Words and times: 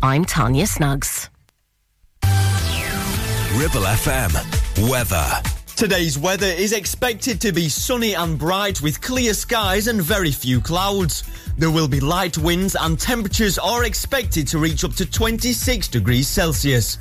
I'm 0.00 0.24
Tanya 0.24 0.66
Snuggs. 0.66 1.28
Ribble 2.22 3.82
FM. 3.82 4.88
Weather. 4.88 5.26
Today's 5.74 6.16
weather 6.16 6.46
is 6.46 6.72
expected 6.72 7.40
to 7.40 7.50
be 7.52 7.68
sunny 7.68 8.14
and 8.14 8.38
bright 8.38 8.80
with 8.80 9.00
clear 9.00 9.34
skies 9.34 9.88
and 9.88 10.00
very 10.00 10.30
few 10.30 10.60
clouds. 10.60 11.24
There 11.56 11.70
will 11.72 11.88
be 11.88 11.98
light 11.98 12.38
winds 12.38 12.76
and 12.76 12.98
temperatures 12.98 13.58
are 13.58 13.84
expected 13.84 14.46
to 14.48 14.58
reach 14.58 14.84
up 14.84 14.94
to 14.94 15.04
26 15.06 15.88
degrees 15.88 16.28
Celsius. 16.28 16.96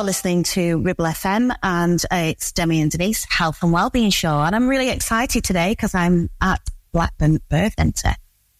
You're 0.00 0.06
listening 0.06 0.44
to 0.44 0.78
Ribble 0.78 1.04
FM 1.04 1.54
and 1.62 2.02
uh, 2.10 2.30
it's 2.32 2.52
Demi 2.52 2.80
and 2.80 2.90
Denise 2.90 3.26
Health 3.28 3.62
and 3.62 3.70
Wellbeing 3.70 4.08
Show. 4.08 4.40
And 4.40 4.56
I'm 4.56 4.66
really 4.66 4.88
excited 4.88 5.44
today 5.44 5.72
because 5.72 5.94
I'm 5.94 6.30
at 6.40 6.58
Blackburn 6.90 7.38
Birth 7.50 7.74
Centre 7.78 8.14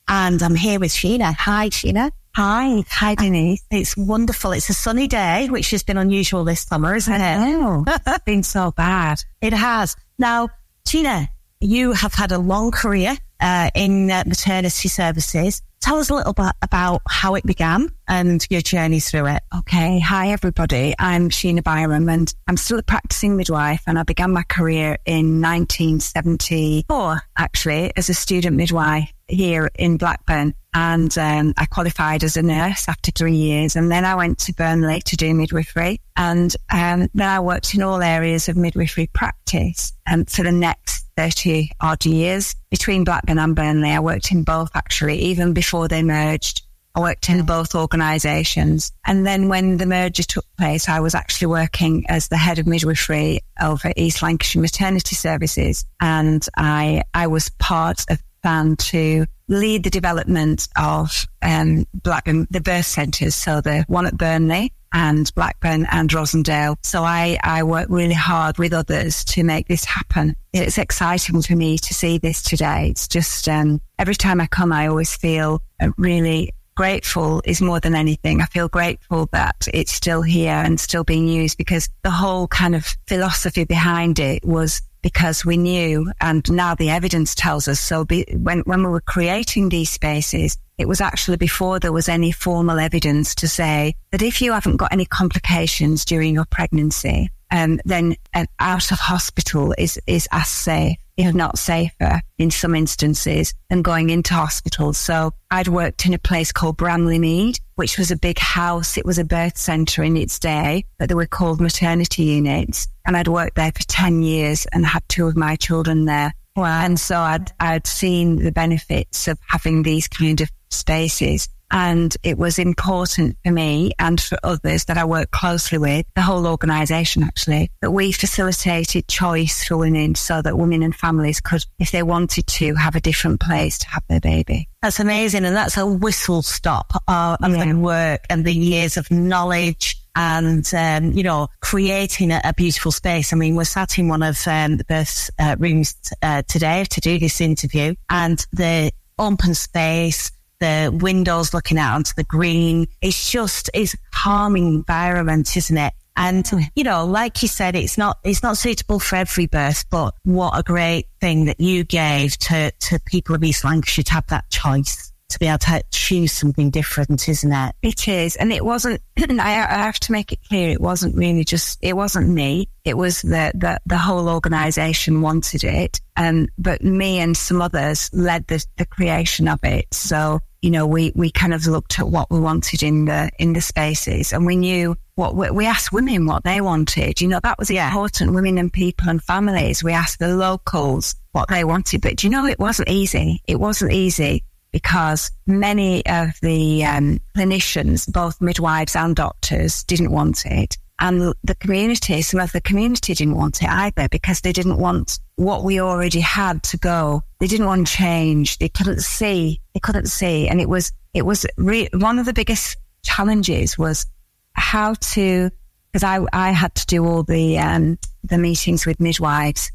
and 0.07 0.43
I'm 0.43 0.55
here 0.55 0.79
with 0.79 0.91
Sheena. 0.91 1.35
Hi, 1.35 1.71
Sheena. 1.71 2.11
Hi. 2.37 2.85
Hi, 2.91 3.15
Denise. 3.15 3.65
It's 3.71 3.97
wonderful. 3.97 4.53
It's 4.53 4.69
a 4.69 4.75
sunny 4.75 5.09
day, 5.09 5.49
which 5.49 5.71
has 5.71 5.83
been 5.83 5.97
unusual 5.97 6.45
this 6.45 6.61
summer, 6.61 6.95
isn't 6.95 7.21
it? 7.23 7.39
Oh, 7.39 7.85
it's 8.07 8.25
been 8.25 8.43
so 8.43 8.73
bad. 8.73 9.25
It 9.41 9.55
has. 9.55 9.97
Now, 10.19 10.51
Sheena, 10.87 11.27
you 11.59 11.93
have 11.93 12.13
had 12.13 12.33
a 12.33 12.39
long 12.39 12.71
career 12.71 13.17
uh, 13.41 13.71
in 13.75 14.11
uh, 14.11 14.25
maternity 14.27 14.89
services. 14.89 15.63
Tell 15.81 15.97
us 15.97 16.11
a 16.11 16.15
little 16.15 16.35
bit 16.35 16.53
about 16.61 17.01
how 17.09 17.35
it 17.37 17.47
began 17.47 17.89
and 18.07 18.47
your 18.51 18.61
journey 18.61 19.01
through 19.01 19.27
it. 19.27 19.43
Okay. 19.57 19.99
Hi, 19.99 20.29
everybody. 20.29 20.95
I'm 20.99 21.31
Sheena 21.31 21.63
Byrom 21.63 22.13
and 22.13 22.33
I'm 22.47 22.59
still 22.59 22.79
a 22.79 22.83
practicing 22.83 23.37
midwife 23.37 23.83
and 23.87 23.99
I 23.99 24.03
began 24.03 24.31
my 24.31 24.43
career 24.43 24.99
in 25.07 25.41
1974, 25.41 27.23
actually, 27.39 27.93
as 27.97 28.11
a 28.11 28.15
student 28.15 28.57
midwife 28.57 29.11
here 29.27 29.71
in 29.75 29.97
Blackburn. 29.97 30.55
And 30.75 31.17
um, 31.17 31.55
I 31.57 31.65
qualified 31.65 32.25
as 32.25 32.37
a 32.37 32.43
nurse 32.43 32.87
after 32.87 33.11
three 33.11 33.35
years. 33.35 33.75
And 33.75 33.91
then 33.91 34.05
I 34.05 34.15
went 34.15 34.39
to 34.41 34.53
Burnley 34.53 35.01
to 35.07 35.17
do 35.17 35.35
midwifery. 35.35 36.01
And 36.17 36.55
um, 36.71 37.09
then 37.15 37.29
I 37.29 37.41
worked 37.41 37.75
in 37.75 37.83
all 37.83 38.03
areas 38.03 38.49
of 38.49 38.57
midwifery 38.57 39.09
practice 39.09 39.93
um, 40.07 40.27
for 40.27 40.43
the 40.43 40.53
next 40.53 41.00
30 41.21 41.73
odd 41.83 42.07
years 42.07 42.57
between 42.71 43.05
Blackburn 43.05 43.39
and 43.39 43.55
Burnley. 43.55 43.91
I 43.91 44.01
worked 44.01 44.33
in 44.33 44.43
both 44.43 44.71
actually, 44.75 45.19
even 45.19 45.53
before 45.53 45.87
they 45.87 46.03
merged. 46.03 46.63
I 46.95 47.01
worked 47.01 47.29
in 47.29 47.45
both 47.45 47.75
organisations. 47.75 48.91
And 49.05 49.27
then 49.27 49.51
when 49.51 49.77
the 49.77 49.85
merger 49.85 50.23
took 50.23 50.47
place, 50.57 50.89
I 50.89 51.01
was 51.01 51.15
actually 51.15 51.49
working 51.49 52.07
as 52.09 52.29
the 52.29 52.39
head 52.39 52.59
of 52.59 52.67
midwifery 52.67 53.41
over 53.61 53.93
East 53.97 54.23
Lancashire 54.23 54.63
Maternity 54.63 55.15
Services. 55.15 55.85
And 56.01 56.47
I, 56.57 57.03
I 57.13 57.27
was 57.27 57.51
part 57.59 58.07
of 58.09 58.23
plan 58.43 58.77
to 58.77 59.27
lead 59.49 59.85
the 59.85 59.91
development 59.91 60.69
of 60.77 61.27
um, 61.43 61.87
Blackburn, 61.95 62.47
the 62.51 62.61
birth 62.61 62.87
centres. 62.87 63.35
So 63.35 63.61
the 63.61 63.85
one 63.89 64.07
at 64.07 64.17
Burnley 64.17 64.73
and 64.93 65.33
Blackburn 65.35 65.87
and 65.91 66.11
Rossendale. 66.11 66.77
So 66.83 67.05
I, 67.05 67.39
I 67.43 67.63
work 67.63 67.89
really 67.91 68.15
hard 68.15 68.59
with 68.59 68.73
others 68.73 69.25
to 69.27 69.45
make 69.45 69.69
this 69.69 69.85
happen. 69.85 70.37
It's 70.53 70.79
exciting 70.79 71.43
for 71.43 71.55
me 71.55 71.79
to 71.79 71.95
see 71.95 72.19
this 72.19 72.43
today. 72.43 72.89
It's 72.91 73.07
just, 73.07 73.49
um, 73.49 73.81
every 73.99 74.15
time 74.15 74.41
I 74.41 74.47
come, 74.47 74.73
I 74.73 74.89
always 74.89 75.17
feel 75.17 75.63
really 75.97 76.53
grateful 76.77 77.43
is 77.45 77.61
more 77.61 77.79
than 77.79 77.95
anything. 77.95 78.41
I 78.41 78.47
feel 78.47 78.69
grateful 78.69 79.29
that 79.33 79.69
it's 79.73 79.93
still 79.93 80.23
here 80.23 80.55
and 80.55 80.81
still 80.81 81.05
being 81.05 81.29
used 81.29 81.59
because 81.59 81.89
the 82.03 82.11
whole 82.11 82.49
kind 82.49 82.75
of 82.75 82.97
philosophy 83.07 83.65
behind 83.65 84.19
it 84.19 84.45
was 84.45 84.81
because 85.03 85.45
we 85.45 85.57
knew 85.57 86.11
and 86.21 86.51
now 86.51 86.75
the 86.75 86.91
evidence 86.91 87.35
tells 87.35 87.69
us 87.69 87.81
so 87.81 88.05
be, 88.05 88.25
when, 88.37 88.61
when 88.61 88.83
we 88.83 88.89
were 88.89 89.01
creating 89.01 89.69
these 89.69 89.91
spaces, 89.91 90.57
it 90.79 90.89
was 90.89 91.01
actually 91.01 91.37
before 91.37 91.79
there 91.79 91.93
was 91.93 92.09
any 92.09 92.33
formal 92.33 92.79
evidence 92.79 93.35
to 93.37 93.49
say 93.49 93.95
that 94.13 94.23
if 94.23 94.41
you 94.41 94.53
haven't 94.53 94.77
got 94.77 94.93
any 94.93 95.05
complications 95.05 96.05
during 96.05 96.35
your 96.35 96.47
pregnancy, 96.47 97.31
um, 97.51 97.81
then 97.85 98.17
out 98.59 98.93
of 98.93 98.99
hospital 98.99 99.75
is, 99.77 100.01
is 100.07 100.29
as 100.33 100.49
safe, 100.49 100.97
if 101.17 101.35
not 101.35 101.59
safer 101.59 102.21
in 102.39 102.51
some 102.51 102.75
instances 102.75 103.55
than 103.69 103.83
going 103.83 104.11
into 104.11 104.35
hospital. 104.35 104.93
So 104.93 105.33
I'd 105.51 105.69
worked 105.69 106.07
in 106.07 106.15
a 106.15 106.19
place 106.19 106.53
called 106.53 106.77
Bramley 106.77 107.19
Mead, 107.19 107.59
which 107.75 107.99
was 107.99 108.11
a 108.11 108.17
big 108.17 108.39
house. 108.39 108.97
It 108.97 109.05
was 109.05 109.19
a 109.19 109.25
birth 109.25 109.59
center 109.59 110.03
in 110.03 110.17
its 110.17 110.39
day, 110.39 110.85
but 110.99 111.09
they 111.09 111.15
were 111.15 111.27
called 111.27 111.61
maternity 111.61 112.25
units. 112.25 112.87
And 113.07 113.17
I'd 113.17 113.29
worked 113.29 113.57
there 113.57 113.73
for 113.73 113.85
10 113.87 114.23
years 114.23 114.67
and 114.73 114.87
had 114.87 115.03
two 115.09 115.27
of 115.27 115.37
my 115.37 115.57
children 115.57 116.05
there. 116.05 116.33
Wow. 116.57 116.85
And 116.85 116.99
so 116.99 117.19
I'd, 117.19 117.53
I'd 117.59 117.87
seen 117.87 118.37
the 118.37 118.53
benefits 118.53 119.29
of 119.29 119.39
having 119.47 119.83
these 119.83 120.09
kind 120.09 120.41
of 120.41 120.51
spaces. 120.71 121.49
And 121.71 122.17
it 122.23 122.39
was 122.39 122.59
important 122.59 123.37
for 123.45 123.53
me 123.53 123.93
and 123.99 124.21
for 124.21 124.39
others 124.43 124.87
that 124.87 124.99
I 124.99 125.05
work 125.05 125.31
closely 125.31 125.79
with, 125.79 126.07
the 126.15 126.23
whole 126.23 126.47
organisation 126.47 127.23
actually, 127.23 127.71
that 127.81 127.93
we 127.93 128.13
facilitated 128.13 129.09
choice 129.09 129.65
for 129.65 129.77
women 129.77 130.15
so 130.15 130.43
that 130.43 130.59
women 130.59 130.83
and 130.83 130.95
families 130.95 131.41
could, 131.41 131.65
if 131.79 131.91
they 131.91 132.03
wanted 132.03 132.47
to, 132.47 132.75
have 132.75 132.97
a 132.97 133.01
different 133.01 133.41
place 133.41 133.79
to 133.79 133.89
have 133.89 134.03
their 134.09 134.21
baby. 134.21 134.69
That's 134.83 135.01
amazing. 135.01 135.45
And 135.45 135.55
that's 135.55 135.77
a 135.77 135.87
whistle 135.87 136.43
stop 136.43 136.93
uh, 137.07 137.37
of 137.43 137.53
yeah. 137.53 137.65
the 137.65 137.79
work 137.79 138.25
and 138.31 138.45
the 138.45 138.55
years 138.55 138.97
of 138.97 139.11
knowledge 139.11 139.97
and, 140.17 140.69
um, 140.75 141.13
you 141.13 141.23
know, 141.23 141.49
creating 141.61 142.33
a, 142.33 142.41
a, 142.45 142.53
beautiful 142.55 142.91
space. 142.91 143.33
I 143.33 143.37
mean, 143.37 143.55
we're 143.55 143.65
sat 143.65 143.99
in 143.99 144.09
one 144.09 144.23
of 144.23 144.39
um, 144.47 144.77
the 144.77 144.85
birth 144.85 145.31
uh, 145.39 145.57
rooms 145.59 145.95
uh, 146.23 146.43
today 146.49 146.85
to 146.91 147.01
do 147.01 147.19
this 147.19 147.41
interview 147.41 147.95
and 148.09 148.45
the 148.53 148.91
open 149.19 149.55
space, 149.55 150.33
the 150.61 150.91
windows 150.93 151.53
looking 151.53 151.79
out 151.79 151.95
onto 151.95 152.13
the 152.17 152.25
green. 152.25 152.87
It's 153.03 153.31
just, 153.31 153.71
it's 153.75 153.95
a 153.95 153.99
calming 154.13 154.67
environment, 154.67 155.57
isn't 155.57 155.77
it? 155.77 155.93
And, 156.17 156.47
you 156.75 156.85
know, 156.85 157.07
like 157.07 157.41
you 157.41 157.49
said, 157.49 157.75
it's 157.75 157.97
not, 157.97 158.19
it's 158.25 158.43
not 158.43 158.59
suitable 158.59 158.99
for 158.99 159.17
every 159.17 159.47
birth, 159.47 159.85
but 159.91 160.15
what 160.25 160.59
a 160.59 160.63
great 160.63 161.07
thing 161.21 161.47
that 161.47 161.61
you 161.61 161.85
gave 161.85 162.37
to, 162.39 162.71
to 162.71 163.01
people 163.07 163.35
of 163.35 163.43
East 163.43 163.65
Lancashire 163.65 164.05
to 164.05 164.13
have 164.13 164.27
that 164.27 164.51
choice 164.51 165.11
to 165.31 165.39
be 165.39 165.47
able 165.47 165.59
to 165.59 165.83
choose 165.91 166.33
something 166.33 166.71
different, 166.71 167.29
isn't 167.29 167.53
it? 167.53 167.75
It 167.83 168.09
is. 168.09 168.37
And 168.37 168.53
it 168.53 168.65
wasn't, 168.65 169.01
I 169.19 169.51
have 169.51 170.01
to 170.01 170.13
make 170.13 170.33
it 170.33 170.41
clear, 170.49 170.71
it 170.71 170.81
wasn't 170.81 171.17
really 171.17 171.45
just, 171.45 171.79
it 171.81 171.97
wasn't 171.97 172.29
me. 172.29 172.69
It 172.85 172.97
was 172.97 173.23
the, 173.23 173.53
the, 173.55 173.81
the 173.87 173.99
whole 173.99 174.29
organization 174.29 175.23
wanted 175.23 175.65
it. 175.65 176.01
Um, 176.17 176.49
but 176.59 176.83
me 176.83 177.19
and 177.19 177.37
some 177.37 177.63
others 177.63 178.11
led 178.13 178.47
the, 178.49 178.65
the 178.77 178.85
creation 178.85 179.49
of 179.49 179.61
it. 179.63 179.87
So, 179.93 180.41
you 180.63 180.71
know, 180.71 180.87
we, 180.87 181.13
we 181.15 181.31
kind 181.31 181.55
of 181.55 181.67
looked 181.67 181.99
at 181.99 182.09
what 182.09 182.31
we 182.31 182.39
wanted 182.39 182.83
in 182.83 183.07
the, 183.07 183.31
in 183.39 183.53
the 183.55 183.61
spaces 183.61 184.33
and 184.33 184.45
we 184.45 184.57
knew 184.57 184.97
what 185.15 185.35
we, 185.35 185.51
we 185.51 185.67
asked 185.67 185.93
women 185.93 186.27
what 186.27 186.45
they 186.45 186.61
wanted. 186.61 187.21
You 187.21 187.29
know, 187.29 187.41
that 187.43 187.59
was 187.59 187.71
yeah. 187.71 187.89
important. 187.89 188.35
Women 188.35 188.59
and 188.59 188.73
people 188.73 189.09
and 189.09 189.23
families. 189.23 189.83
We 189.83 189.93
asked 189.93 190.19
the 190.19 190.37
locals 190.37 191.15
what 191.33 191.49
they 191.49 191.65
wanted, 191.65 192.03
but 192.03 192.23
you 192.23 192.31
know, 192.31 192.47
it 192.47 192.59
wasn't 192.59 192.89
easy. 192.89 193.43
It 193.47 193.59
wasn't 193.59 193.93
easy 193.93 194.45
because 194.73 195.31
many 195.47 196.05
of 196.07 196.39
the 196.43 196.85
um, 196.85 197.21
clinicians, 197.37 198.11
both 198.11 198.41
midwives 198.41 198.97
and 198.97 199.17
doctors, 199.17 199.83
didn't 199.85 200.13
want 200.13 200.47
it. 200.47 200.79
And 201.01 201.35
the 201.43 201.55
community, 201.55 202.21
some 202.21 202.41
of 202.41 202.53
the 202.53 202.61
community 202.61 203.15
didn't 203.15 203.35
want 203.35 203.63
it 203.63 203.69
either 203.71 204.09
because 204.09 204.43
they 204.43 204.53
didn't 204.53 204.77
want 204.77 205.19
what 205.37 205.65
we 205.65 205.81
already 205.81 206.21
had 206.21 206.63
to 206.65 206.77
go. 206.77 207.23
They 207.39 207.47
didn't 207.47 207.67
want 207.67 207.87
change. 207.87 208.59
They 208.59 208.69
couldn't 208.69 209.01
see. 209.01 209.61
They 209.73 209.81
couldn't 209.81 210.09
see. 210.09 210.47
And 210.47 210.61
it 210.61 210.69
was, 210.69 210.93
it 211.15 211.25
was 211.25 211.47
re- 211.57 211.89
one 211.95 212.19
of 212.19 212.27
the 212.27 212.35
biggest 212.35 212.77
challenges 213.03 213.79
was 213.79 214.05
how 214.53 214.95
to, 214.95 215.51
because 215.91 216.05
I, 216.05 216.21
I 216.35 216.51
had 216.51 216.75
to 216.75 216.87
do 216.87 217.07
all 217.07 217.23
the, 217.23 217.59
um, 217.59 217.99
the 218.23 218.37
meetings 218.37 218.85
with 218.85 219.01
midwives 219.01 219.73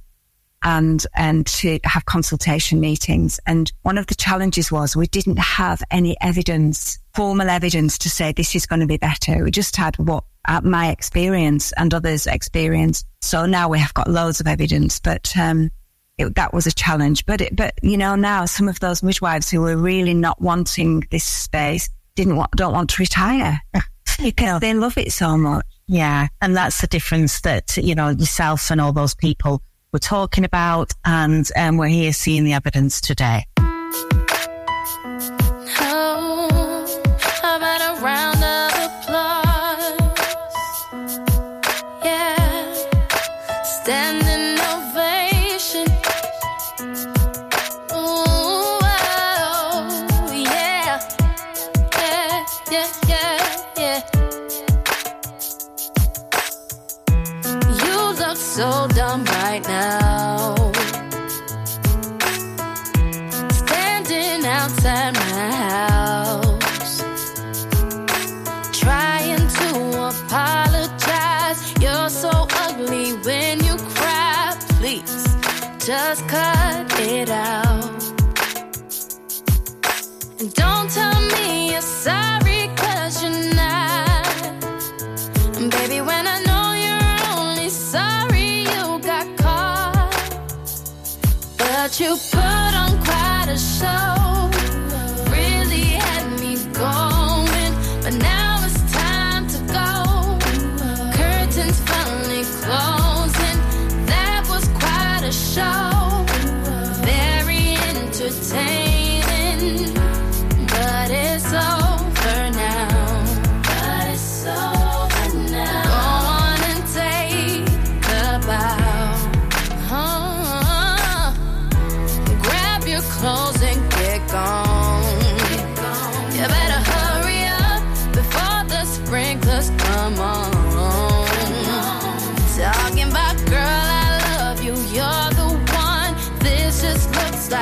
and 0.66 1.06
and 1.16 1.46
to 1.46 1.80
have 1.86 2.06
consultation 2.06 2.82
meetings. 2.82 3.40
And 3.46 3.72
one 3.84 3.98
of 3.98 4.08
the 4.08 4.16
challenges 4.16 4.72
was 4.72 4.96
we 4.96 5.08
didn't 5.08 5.40
have 5.40 5.82
any 5.92 6.18
evidence, 6.20 7.00
formal 7.14 7.50
evidence 7.50 7.98
to 8.00 8.10
say 8.10 8.34
this 8.34 8.56
is 8.56 8.66
going 8.66 8.82
to 8.82 8.88
be 8.88 8.98
better. 8.98 9.44
We 9.44 9.52
just 9.52 9.76
had 9.78 9.96
what 9.98 10.26
uh, 10.48 10.62
my 10.64 10.90
experience 10.90 11.72
and 11.74 11.94
others' 11.94 12.28
experience. 12.28 13.06
So 13.22 13.46
now 13.46 13.70
we 13.70 13.80
have 13.80 13.94
got 13.94 14.10
loads 14.10 14.40
of 14.40 14.48
evidence, 14.48 15.00
but 15.00 15.32
um, 15.38 15.70
it, 16.18 16.36
that 16.36 16.54
was 16.54 16.68
a 16.68 16.74
challenge. 16.74 17.26
But 17.28 17.42
it, 17.42 17.56
but 17.56 17.76
you 17.84 17.98
know 17.98 18.16
now 18.16 18.46
some 18.46 18.68
of 18.68 18.80
those 18.80 19.04
midwives 19.04 19.50
who 19.50 19.62
were 19.62 19.78
really 19.78 20.16
not 20.16 20.42
wanting 20.42 21.04
this 21.12 21.24
space 21.24 21.90
didn't 22.16 22.38
want 22.38 22.52
don't 22.52 22.74
want 22.74 22.90
to 22.90 23.02
retire 23.02 23.62
because 24.20 24.62
they 24.62 24.74
love 24.74 24.98
it 24.98 25.12
so 25.12 25.38
much. 25.38 25.66
Yeah, 25.88 26.28
and 26.42 26.58
that's 26.58 26.82
the 26.82 26.88
difference 26.88 27.42
that 27.42 27.78
you 27.78 27.94
know 27.94 28.10
yourself 28.10 28.72
and 28.72 28.82
all 28.82 28.94
those 28.94 29.14
people 29.14 29.62
we're 29.96 30.00
talking 30.00 30.44
about, 30.44 30.92
and 31.06 31.50
um, 31.56 31.78
we're 31.78 31.88
here 31.88 32.12
seeing 32.12 32.44
the 32.44 32.52
evidence 32.52 33.00
today. 33.00 33.46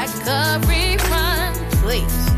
like 0.06 0.28
a 0.28 0.60
refund, 0.68 1.56
please. 1.82 2.33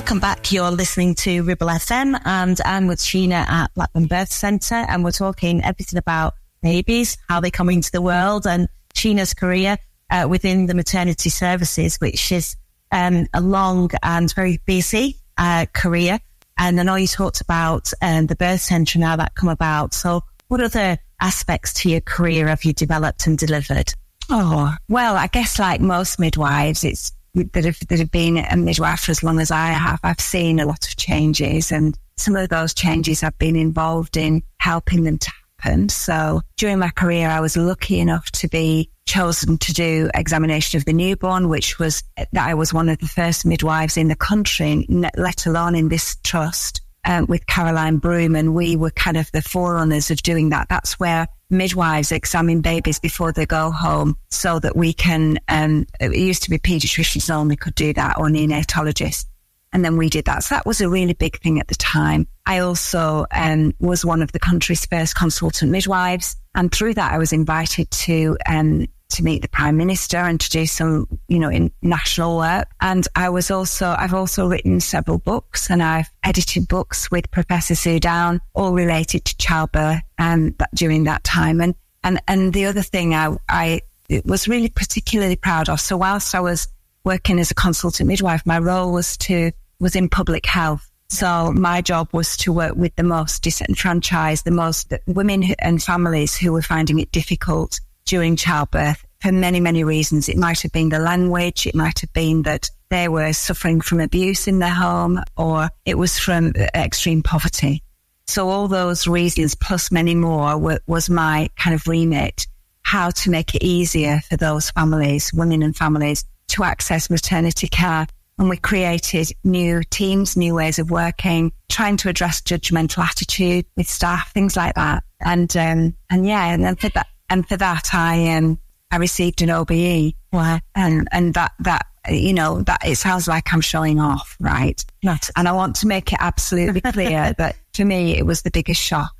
Welcome 0.00 0.18
back. 0.18 0.50
You're 0.50 0.70
listening 0.70 1.14
to 1.16 1.42
Ribble 1.42 1.66
FM 1.66 2.18
and 2.24 2.58
I'm 2.64 2.86
with 2.86 3.00
Sheena 3.00 3.46
at 3.46 3.74
Blackburn 3.74 4.06
Birth 4.06 4.32
Centre 4.32 4.86
and 4.88 5.04
we're 5.04 5.12
talking 5.12 5.62
everything 5.62 5.98
about 5.98 6.36
babies, 6.62 7.18
how 7.28 7.40
they 7.40 7.50
come 7.50 7.68
into 7.68 7.92
the 7.92 8.00
world 8.00 8.46
and 8.46 8.66
Sheena's 8.94 9.34
career 9.34 9.76
uh, 10.10 10.26
within 10.28 10.64
the 10.64 10.74
maternity 10.74 11.28
services, 11.28 11.98
which 11.98 12.32
is 12.32 12.56
um, 12.90 13.26
a 13.34 13.42
long 13.42 13.90
and 14.02 14.32
very 14.34 14.58
busy 14.64 15.18
uh, 15.36 15.66
career. 15.74 16.18
And 16.56 16.80
I 16.80 16.82
know 16.82 16.94
you 16.94 17.06
talked 17.06 17.42
about 17.42 17.92
um, 18.00 18.26
the 18.26 18.36
birth 18.36 18.62
centre 18.62 18.96
and 18.96 19.04
how 19.04 19.16
that 19.16 19.34
come 19.34 19.50
about. 19.50 19.92
So 19.92 20.22
what 20.48 20.62
other 20.62 20.96
aspects 21.20 21.74
to 21.82 21.90
your 21.90 22.00
career 22.00 22.48
have 22.48 22.64
you 22.64 22.72
developed 22.72 23.26
and 23.26 23.36
delivered? 23.36 23.92
Oh, 24.30 24.74
well, 24.88 25.14
I 25.14 25.26
guess 25.26 25.58
like 25.58 25.82
most 25.82 26.18
midwives, 26.18 26.84
it's 26.84 27.12
that 27.34 27.64
have, 27.64 27.78
that 27.88 27.98
have 27.98 28.10
been 28.10 28.38
a 28.38 28.56
midwife 28.56 29.00
for 29.00 29.10
as 29.10 29.22
long 29.22 29.40
as 29.40 29.50
I 29.50 29.68
have, 29.68 30.00
I've 30.02 30.20
seen 30.20 30.60
a 30.60 30.66
lot 30.66 30.86
of 30.86 30.96
changes 30.96 31.70
and 31.72 31.98
some 32.16 32.36
of 32.36 32.48
those 32.48 32.74
changes 32.74 33.22
I've 33.22 33.38
been 33.38 33.56
involved 33.56 34.16
in 34.16 34.42
helping 34.58 35.04
them 35.04 35.18
to 35.18 35.30
happen. 35.58 35.88
So 35.88 36.42
during 36.56 36.78
my 36.78 36.90
career, 36.90 37.28
I 37.28 37.40
was 37.40 37.56
lucky 37.56 37.98
enough 37.98 38.30
to 38.32 38.48
be 38.48 38.90
chosen 39.06 39.58
to 39.58 39.72
do 39.72 40.10
examination 40.14 40.76
of 40.76 40.84
the 40.84 40.92
newborn, 40.92 41.48
which 41.48 41.78
was 41.78 42.02
that 42.16 42.28
I 42.36 42.54
was 42.54 42.72
one 42.72 42.88
of 42.88 42.98
the 42.98 43.08
first 43.08 43.44
midwives 43.46 43.96
in 43.96 44.08
the 44.08 44.16
country, 44.16 44.86
let 45.16 45.46
alone 45.46 45.74
in 45.74 45.88
this 45.88 46.16
trust. 46.22 46.82
Um, 47.06 47.24
with 47.30 47.46
Caroline 47.46 47.96
Broom, 47.96 48.36
and 48.36 48.54
we 48.54 48.76
were 48.76 48.90
kind 48.90 49.16
of 49.16 49.32
the 49.32 49.40
forerunners 49.40 50.10
of 50.10 50.22
doing 50.22 50.50
that. 50.50 50.68
That's 50.68 51.00
where 51.00 51.28
midwives 51.50 52.12
examine 52.12 52.60
babies 52.60 52.98
before 52.98 53.32
they 53.32 53.46
go 53.46 53.70
home 53.70 54.16
so 54.30 54.58
that 54.58 54.76
we 54.76 54.92
can, 54.92 55.38
um, 55.48 55.86
it 56.00 56.16
used 56.16 56.44
to 56.44 56.50
be 56.50 56.58
pediatricians 56.58 57.34
only 57.34 57.56
could 57.56 57.74
do 57.74 57.92
that 57.92 58.18
or 58.18 58.28
neonatologists. 58.28 59.26
And 59.72 59.84
then 59.84 59.96
we 59.96 60.08
did 60.08 60.24
that. 60.24 60.42
So 60.42 60.56
that 60.56 60.66
was 60.66 60.80
a 60.80 60.88
really 60.88 61.12
big 61.12 61.40
thing 61.40 61.60
at 61.60 61.68
the 61.68 61.76
time. 61.76 62.26
I 62.44 62.58
also 62.58 63.26
um, 63.30 63.72
was 63.78 64.04
one 64.04 64.22
of 64.22 64.32
the 64.32 64.40
country's 64.40 64.84
first 64.86 65.14
consultant 65.14 65.70
midwives. 65.70 66.36
And 66.54 66.72
through 66.72 66.94
that, 66.94 67.12
I 67.12 67.18
was 67.18 67.32
invited 67.32 67.88
to 67.90 68.36
um, 68.46 68.86
to 69.10 69.24
meet 69.24 69.42
the 69.42 69.48
prime 69.48 69.76
minister 69.76 70.16
and 70.16 70.40
to 70.40 70.50
do 70.50 70.66
some, 70.66 71.06
you 71.28 71.38
know, 71.38 71.48
in 71.48 71.70
national 71.82 72.36
work. 72.36 72.68
And 72.80 73.06
I 73.14 73.28
was 73.28 73.50
also, 73.50 73.94
I've 73.98 74.14
also 74.14 74.48
written 74.48 74.80
several 74.80 75.18
books 75.18 75.70
and 75.70 75.82
I've 75.82 76.10
edited 76.24 76.68
books 76.68 77.10
with 77.10 77.30
Professor 77.30 77.74
Soo 77.74 78.00
Downe, 78.00 78.40
all 78.54 78.72
related 78.72 79.24
to 79.26 79.36
childbirth 79.36 80.02
and 80.18 80.56
that 80.58 80.74
during 80.74 81.04
that 81.04 81.24
time. 81.24 81.60
And, 81.60 81.74
and, 82.02 82.20
and 82.28 82.52
the 82.52 82.66
other 82.66 82.82
thing 82.82 83.14
I, 83.14 83.36
I 83.48 83.80
was 84.24 84.48
really 84.48 84.68
particularly 84.68 85.36
proud 85.36 85.68
of. 85.68 85.80
So 85.80 85.96
whilst 85.96 86.34
I 86.34 86.40
was 86.40 86.68
working 87.04 87.38
as 87.38 87.50
a 87.50 87.54
consultant 87.54 88.08
midwife, 88.08 88.44
my 88.46 88.58
role 88.58 88.92
was 88.92 89.16
to, 89.18 89.52
was 89.78 89.96
in 89.96 90.08
public 90.08 90.46
health. 90.46 90.86
So 91.08 91.52
my 91.52 91.80
job 91.80 92.08
was 92.12 92.36
to 92.38 92.52
work 92.52 92.76
with 92.76 92.94
the 92.94 93.02
most 93.02 93.42
disenfranchised, 93.42 94.44
the 94.44 94.52
most 94.52 94.92
women 95.06 95.42
and 95.58 95.82
families 95.82 96.36
who 96.36 96.52
were 96.52 96.62
finding 96.62 97.00
it 97.00 97.10
difficult 97.10 97.80
during 98.10 98.34
childbirth 98.34 99.06
for 99.20 99.30
many, 99.30 99.60
many 99.60 99.84
reasons. 99.84 100.28
It 100.28 100.36
might 100.36 100.60
have 100.62 100.72
been 100.72 100.88
the 100.88 100.98
language. 100.98 101.64
It 101.64 101.76
might 101.76 102.00
have 102.00 102.12
been 102.12 102.42
that 102.42 102.68
they 102.88 103.06
were 103.06 103.32
suffering 103.32 103.80
from 103.80 104.00
abuse 104.00 104.48
in 104.48 104.58
their 104.58 104.74
home 104.74 105.20
or 105.36 105.68
it 105.86 105.96
was 105.96 106.18
from 106.18 106.52
extreme 106.74 107.22
poverty. 107.22 107.84
So 108.26 108.48
all 108.48 108.66
those 108.66 109.06
reasons 109.06 109.54
plus 109.54 109.92
many 109.92 110.16
more 110.16 110.58
were, 110.58 110.80
was 110.88 111.08
my 111.08 111.50
kind 111.56 111.72
of 111.72 111.86
remit, 111.86 112.48
how 112.82 113.10
to 113.10 113.30
make 113.30 113.54
it 113.54 113.62
easier 113.62 114.20
for 114.28 114.36
those 114.36 114.72
families, 114.72 115.32
women 115.32 115.62
and 115.62 115.76
families 115.76 116.24
to 116.48 116.64
access 116.64 117.10
maternity 117.10 117.68
care. 117.68 118.08
And 118.38 118.48
we 118.48 118.56
created 118.56 119.30
new 119.44 119.82
teams, 119.88 120.36
new 120.36 120.56
ways 120.56 120.80
of 120.80 120.90
working, 120.90 121.52
trying 121.68 121.96
to 121.98 122.08
address 122.08 122.40
judgmental 122.40 123.04
attitude 123.04 123.66
with 123.76 123.88
staff, 123.88 124.32
things 124.32 124.56
like 124.56 124.74
that. 124.74 125.04
And, 125.20 125.54
um, 125.56 125.94
and 126.10 126.26
yeah, 126.26 126.46
and 126.46 126.64
then 126.64 126.74
for 126.74 126.88
that, 126.88 127.06
and 127.30 127.48
for 127.48 127.56
that, 127.56 127.94
I, 127.94 128.34
um, 128.36 128.58
I 128.90 128.96
received 128.96 129.40
an 129.40 129.50
OBE. 129.50 130.14
Wow. 130.32 130.60
And, 130.74 131.08
and 131.12 131.34
that, 131.34 131.52
that, 131.60 131.86
you 132.10 132.34
know, 132.34 132.62
that 132.62 132.80
it 132.84 132.96
sounds 132.96 133.28
like 133.28 133.52
I'm 133.52 133.60
showing 133.60 134.00
off, 134.00 134.36
right? 134.40 134.84
Not. 135.02 135.30
And 135.36 135.48
I 135.48 135.52
want 135.52 135.76
to 135.76 135.86
make 135.86 136.12
it 136.12 136.18
absolutely 136.20 136.80
clear 136.80 137.32
that 137.38 137.56
for 137.72 137.84
me, 137.84 138.16
it 138.16 138.26
was 138.26 138.42
the 138.42 138.50
biggest 138.50 138.80
shock 138.80 139.12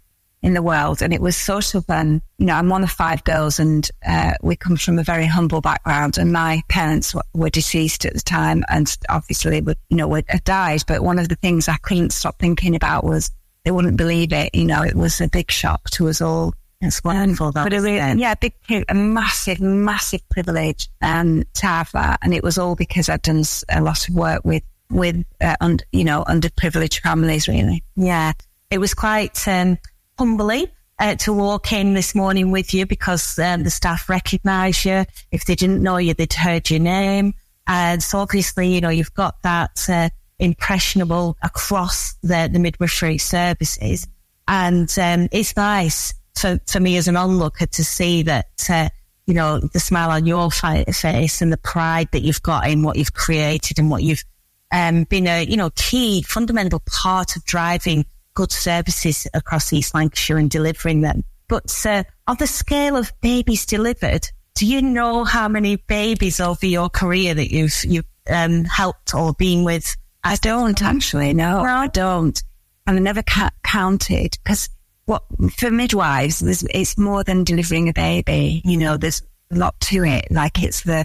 in 0.43 0.55
the 0.55 0.63
world. 0.63 1.03
And 1.03 1.13
it 1.13 1.21
was 1.21 1.37
sort 1.37 1.75
of, 1.75 1.85
um, 1.89 2.23
you 2.39 2.47
know, 2.47 2.55
I'm 2.55 2.69
one 2.69 2.83
of 2.83 2.91
five 2.91 3.23
girls 3.25 3.61
and, 3.61 3.89
uh, 4.07 4.33
we 4.43 4.57
come 4.57 4.77
from 4.77 4.99
a 4.99 5.05
very 5.05 5.27
humble 5.27 5.61
background 5.61 6.19
and 6.19 6.33
my 6.33 6.63
parents 6.69 7.13
w- 7.13 7.23
were 7.35 7.51
deceased 7.51 8.05
at 8.07 8.15
the 8.15 8.21
time 8.21 8.65
and 8.69 8.97
obviously 9.09 9.61
would, 9.61 9.77
you 9.89 9.97
know, 9.97 10.09
would 10.09 10.25
have 10.29 10.45
died. 10.45 10.83
But 10.87 11.03
one 11.03 11.19
of 11.19 11.29
the 11.29 11.37
things 11.37 11.69
I 11.69 11.77
couldn't 11.77 12.13
stop 12.13 12.39
thinking 12.39 12.75
about 12.75 13.05
was 13.05 13.31
they 13.65 13.71
wouldn't 13.71 13.99
believe 13.99 14.33
it. 14.33 14.55
You 14.55 14.65
know, 14.65 14.83
it 14.83 14.95
was 14.95 15.21
a 15.21 15.29
big 15.29 15.51
shock 15.51 15.91
to 15.91 16.09
us 16.09 16.21
all. 16.21 16.55
It's 16.81 17.05
wonderful. 17.05 17.53
But 17.53 17.73
a 17.75 17.77
was 17.77 17.85
yeah, 17.85 18.35
big, 18.35 18.55
a 18.89 18.95
massive, 18.95 19.61
massive 19.61 20.27
privilege 20.31 20.89
um, 21.03 21.45
to 21.55 21.67
have 21.67 21.93
that, 21.93 22.21
and 22.23 22.33
it 22.33 22.43
was 22.43 22.57
all 22.57 22.75
because 22.75 23.11
I'd 23.11 23.23
done 23.23 23.43
a 23.69 23.83
lot 23.83 24.09
of 24.09 24.15
work 24.15 24.45
with 24.45 24.63
with 24.91 25.25
uh, 25.41 25.57
un, 25.61 25.79
you 25.93 26.05
know 26.05 26.25
underprivileged 26.25 27.01
families, 27.01 27.49
really. 27.49 27.85
Yeah, 27.97 28.33
it 28.71 28.79
was 28.79 28.95
quite 28.95 29.47
um, 29.47 29.77
humbling 30.19 30.69
uh, 30.99 31.17
to 31.17 31.33
walk 31.35 31.73
in 31.73 31.95
this 31.95 32.15
morning 32.15 32.51
with 32.51 32.73
you 32.73 32.87
because 32.87 33.39
um, 33.39 33.63
the 33.63 33.71
staff 33.71 34.09
recognise 34.09 34.85
you. 34.85 35.05
If 35.33 35.45
they 35.45 35.55
didn't 35.55 35.83
know 35.83 35.99
you, 35.99 36.15
they'd 36.15 36.33
heard 36.33 36.71
your 36.71 36.81
name. 36.81 37.35
And 37.67 38.03
so 38.03 38.19
obviously, 38.19 38.75
you 38.75 38.81
know, 38.81 38.89
you've 38.89 39.15
got 39.15 39.43
that 39.43 39.87
uh, 39.89 40.11
impressionable 40.39 41.37
across 41.43 42.15
the, 42.23 42.49
the 42.53 42.59
midwifery 42.59 43.19
services. 43.19 44.07
And 44.49 44.93
um, 44.99 45.29
it's 45.31 45.57
nice 45.57 46.13
for, 46.41 46.59
for 46.67 46.81
me 46.81 46.97
as 46.97 47.09
an 47.09 47.17
onlooker 47.17 47.67
to 47.67 47.85
see 47.85 48.23
that, 48.23 48.49
uh, 48.69 48.89
you 49.27 49.35
know, 49.35 49.61
the 49.61 49.81
smile 49.81 50.11
on 50.11 50.27
your 50.27 50.51
face 50.51 51.43
and 51.43 51.53
the 51.53 51.59
pride 51.59 52.09
that 52.13 52.23
you've 52.23 52.43
got 52.43 52.69
in 52.69 52.83
what 52.83 52.97
you've 52.97 53.15
created 53.15 53.79
and 53.79 53.91
what 53.91 54.03
you've 54.03 54.25
um, 54.73 55.05
been 55.05 55.27
a, 55.27 55.45
you 55.45 55.57
know, 55.57 55.71
key, 55.77 56.23
fundamental 56.23 56.83
part 56.87 57.37
of 57.37 57.45
driving 57.45 58.05
good 58.35 58.53
services 58.53 59.27
across 59.35 59.73
East 59.73 59.95
Lancashire 59.95 60.39
and 60.39 60.51
delivering 60.51 61.01
them. 61.01 61.23
But 61.49 61.75
uh, 61.85 62.05
on 62.27 62.37
the 62.39 62.47
scale 62.47 62.97
of 62.97 63.13
babies 63.21 63.67
delivered, 63.67 64.29
do 64.55 64.67
you 64.67 64.83
know 64.83 65.25
how 65.25 65.49
many 65.49 65.77
babies 65.77 66.41
over 66.41 66.67
your 66.67 66.89
career 66.89 67.35
that 67.35 67.53
you've 67.53 67.85
you've 67.85 68.05
um, 68.29 68.65
helped 68.65 69.15
or 69.15 69.33
been 69.35 69.65
with? 69.65 69.97
I 70.23 70.37
don't 70.37 70.81
actually. 70.83 71.33
No, 71.35 71.63
I 71.63 71.89
don't, 71.89 72.41
and 72.87 72.97
I 72.99 73.01
never 73.01 73.23
ca- 73.23 73.51
counted 73.65 74.39
because 74.45 74.69
what 75.11 75.25
for 75.57 75.73
midwives, 75.73 76.41
it's 76.71 76.97
more 76.97 77.25
than 77.25 77.43
delivering 77.43 77.89
a 77.89 77.93
baby. 77.93 78.63
You 78.65 78.77
know, 78.77 78.97
there's 78.97 79.23
a 79.51 79.57
lot 79.57 79.79
to 79.81 80.05
it. 80.05 80.31
Like 80.31 80.63
it's 80.63 80.83
the 80.85 81.05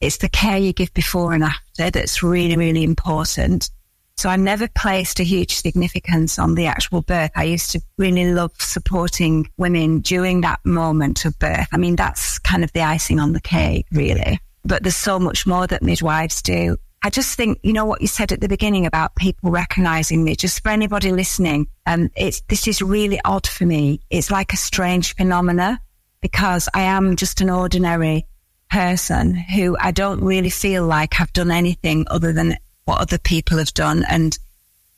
it's 0.00 0.16
the 0.16 0.30
care 0.30 0.56
you 0.56 0.72
give 0.72 0.92
before 0.94 1.34
and 1.34 1.44
after 1.44 1.90
that's 1.90 2.22
really 2.22 2.56
really 2.56 2.82
important. 2.82 3.70
So 4.16 4.30
I 4.30 4.36
never 4.36 4.68
placed 4.68 5.20
a 5.20 5.24
huge 5.24 5.54
significance 5.54 6.38
on 6.38 6.54
the 6.54 6.66
actual 6.66 7.02
birth. 7.02 7.30
I 7.34 7.44
used 7.44 7.72
to 7.72 7.80
really 7.98 8.32
love 8.32 8.52
supporting 8.58 9.50
women 9.58 10.00
during 10.00 10.40
that 10.42 10.60
moment 10.64 11.24
of 11.24 11.38
birth. 11.38 11.68
I 11.72 11.76
mean, 11.76 11.96
that's 11.96 12.38
kind 12.38 12.64
of 12.64 12.72
the 12.72 12.82
icing 12.82 13.20
on 13.20 13.32
the 13.32 13.40
cake, 13.40 13.86
really. 13.90 14.38
But 14.64 14.82
there's 14.82 14.96
so 14.96 15.18
much 15.18 15.46
more 15.46 15.66
that 15.66 15.82
midwives 15.82 16.40
do. 16.40 16.76
I 17.04 17.10
just 17.10 17.36
think, 17.36 17.58
you 17.62 17.72
know, 17.72 17.84
what 17.84 18.00
you 18.00 18.06
said 18.06 18.30
at 18.30 18.40
the 18.40 18.48
beginning 18.48 18.86
about 18.86 19.16
people 19.16 19.50
recognizing 19.50 20.22
me, 20.22 20.36
just 20.36 20.62
for 20.62 20.68
anybody 20.68 21.10
listening, 21.10 21.66
um, 21.84 22.10
it's, 22.16 22.42
this 22.42 22.68
is 22.68 22.80
really 22.80 23.20
odd 23.24 23.46
for 23.46 23.66
me. 23.66 24.00
It's 24.08 24.30
like 24.30 24.52
a 24.52 24.56
strange 24.56 25.16
phenomena 25.16 25.80
because 26.20 26.68
I 26.72 26.82
am 26.82 27.16
just 27.16 27.40
an 27.40 27.50
ordinary 27.50 28.26
person 28.70 29.34
who 29.34 29.76
I 29.80 29.90
don't 29.90 30.22
really 30.22 30.48
feel 30.48 30.86
like 30.86 31.20
I've 31.20 31.32
done 31.32 31.50
anything 31.50 32.06
other 32.08 32.32
than 32.32 32.56
what 32.84 33.00
other 33.00 33.18
people 33.18 33.58
have 33.58 33.74
done. 33.74 34.04
And, 34.08 34.38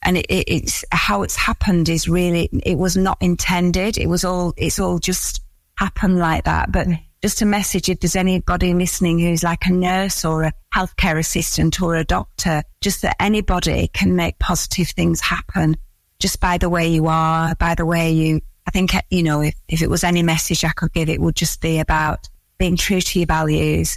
and 0.02 0.18
it, 0.18 0.26
it, 0.26 0.44
it's 0.48 0.84
how 0.92 1.22
it's 1.22 1.36
happened 1.36 1.88
is 1.88 2.06
really, 2.06 2.50
it 2.64 2.76
was 2.76 2.98
not 2.98 3.16
intended. 3.22 3.96
It 3.96 4.08
was 4.08 4.24
all, 4.24 4.52
it's 4.58 4.78
all 4.78 4.98
just 4.98 5.40
happened 5.78 6.18
like 6.18 6.44
that. 6.44 6.70
But 6.70 6.86
just 7.24 7.40
a 7.40 7.46
message 7.46 7.88
if 7.88 8.00
there's 8.00 8.16
anybody 8.16 8.74
listening 8.74 9.18
who's 9.18 9.42
like 9.42 9.64
a 9.64 9.72
nurse 9.72 10.26
or 10.26 10.42
a 10.42 10.52
healthcare 10.74 11.18
assistant 11.18 11.80
or 11.80 11.96
a 11.96 12.04
doctor, 12.04 12.62
just 12.82 13.00
that 13.00 13.16
anybody 13.18 13.88
can 13.94 14.14
make 14.14 14.38
positive 14.38 14.88
things 14.88 15.22
happen 15.22 15.74
just 16.18 16.38
by 16.38 16.58
the 16.58 16.68
way 16.68 16.86
you 16.86 17.06
are, 17.06 17.54
by 17.54 17.74
the 17.74 17.86
way 17.86 18.12
you, 18.12 18.42
I 18.66 18.72
think, 18.72 18.92
you 19.08 19.22
know, 19.22 19.40
if, 19.40 19.54
if 19.68 19.80
it 19.80 19.88
was 19.88 20.04
any 20.04 20.22
message 20.22 20.66
I 20.66 20.72
could 20.72 20.92
give, 20.92 21.08
it 21.08 21.18
would 21.18 21.34
just 21.34 21.62
be 21.62 21.78
about 21.78 22.28
being 22.58 22.76
true 22.76 23.00
to 23.00 23.18
your 23.18 23.26
values. 23.26 23.96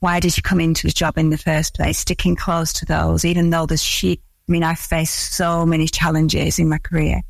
Why 0.00 0.20
did 0.20 0.36
you 0.36 0.42
come 0.42 0.60
into 0.60 0.88
the 0.88 0.92
job 0.92 1.16
in 1.16 1.30
the 1.30 1.38
first 1.38 1.74
place? 1.74 1.96
Sticking 1.96 2.36
close 2.36 2.74
to 2.74 2.84
those, 2.84 3.24
even 3.24 3.48
though 3.48 3.64
there's 3.64 3.82
she, 3.82 4.20
I 4.46 4.52
mean, 4.52 4.62
I've 4.62 4.78
faced 4.78 5.32
so 5.32 5.64
many 5.64 5.88
challenges 5.88 6.58
in 6.58 6.68
my 6.68 6.76
career, 6.76 7.22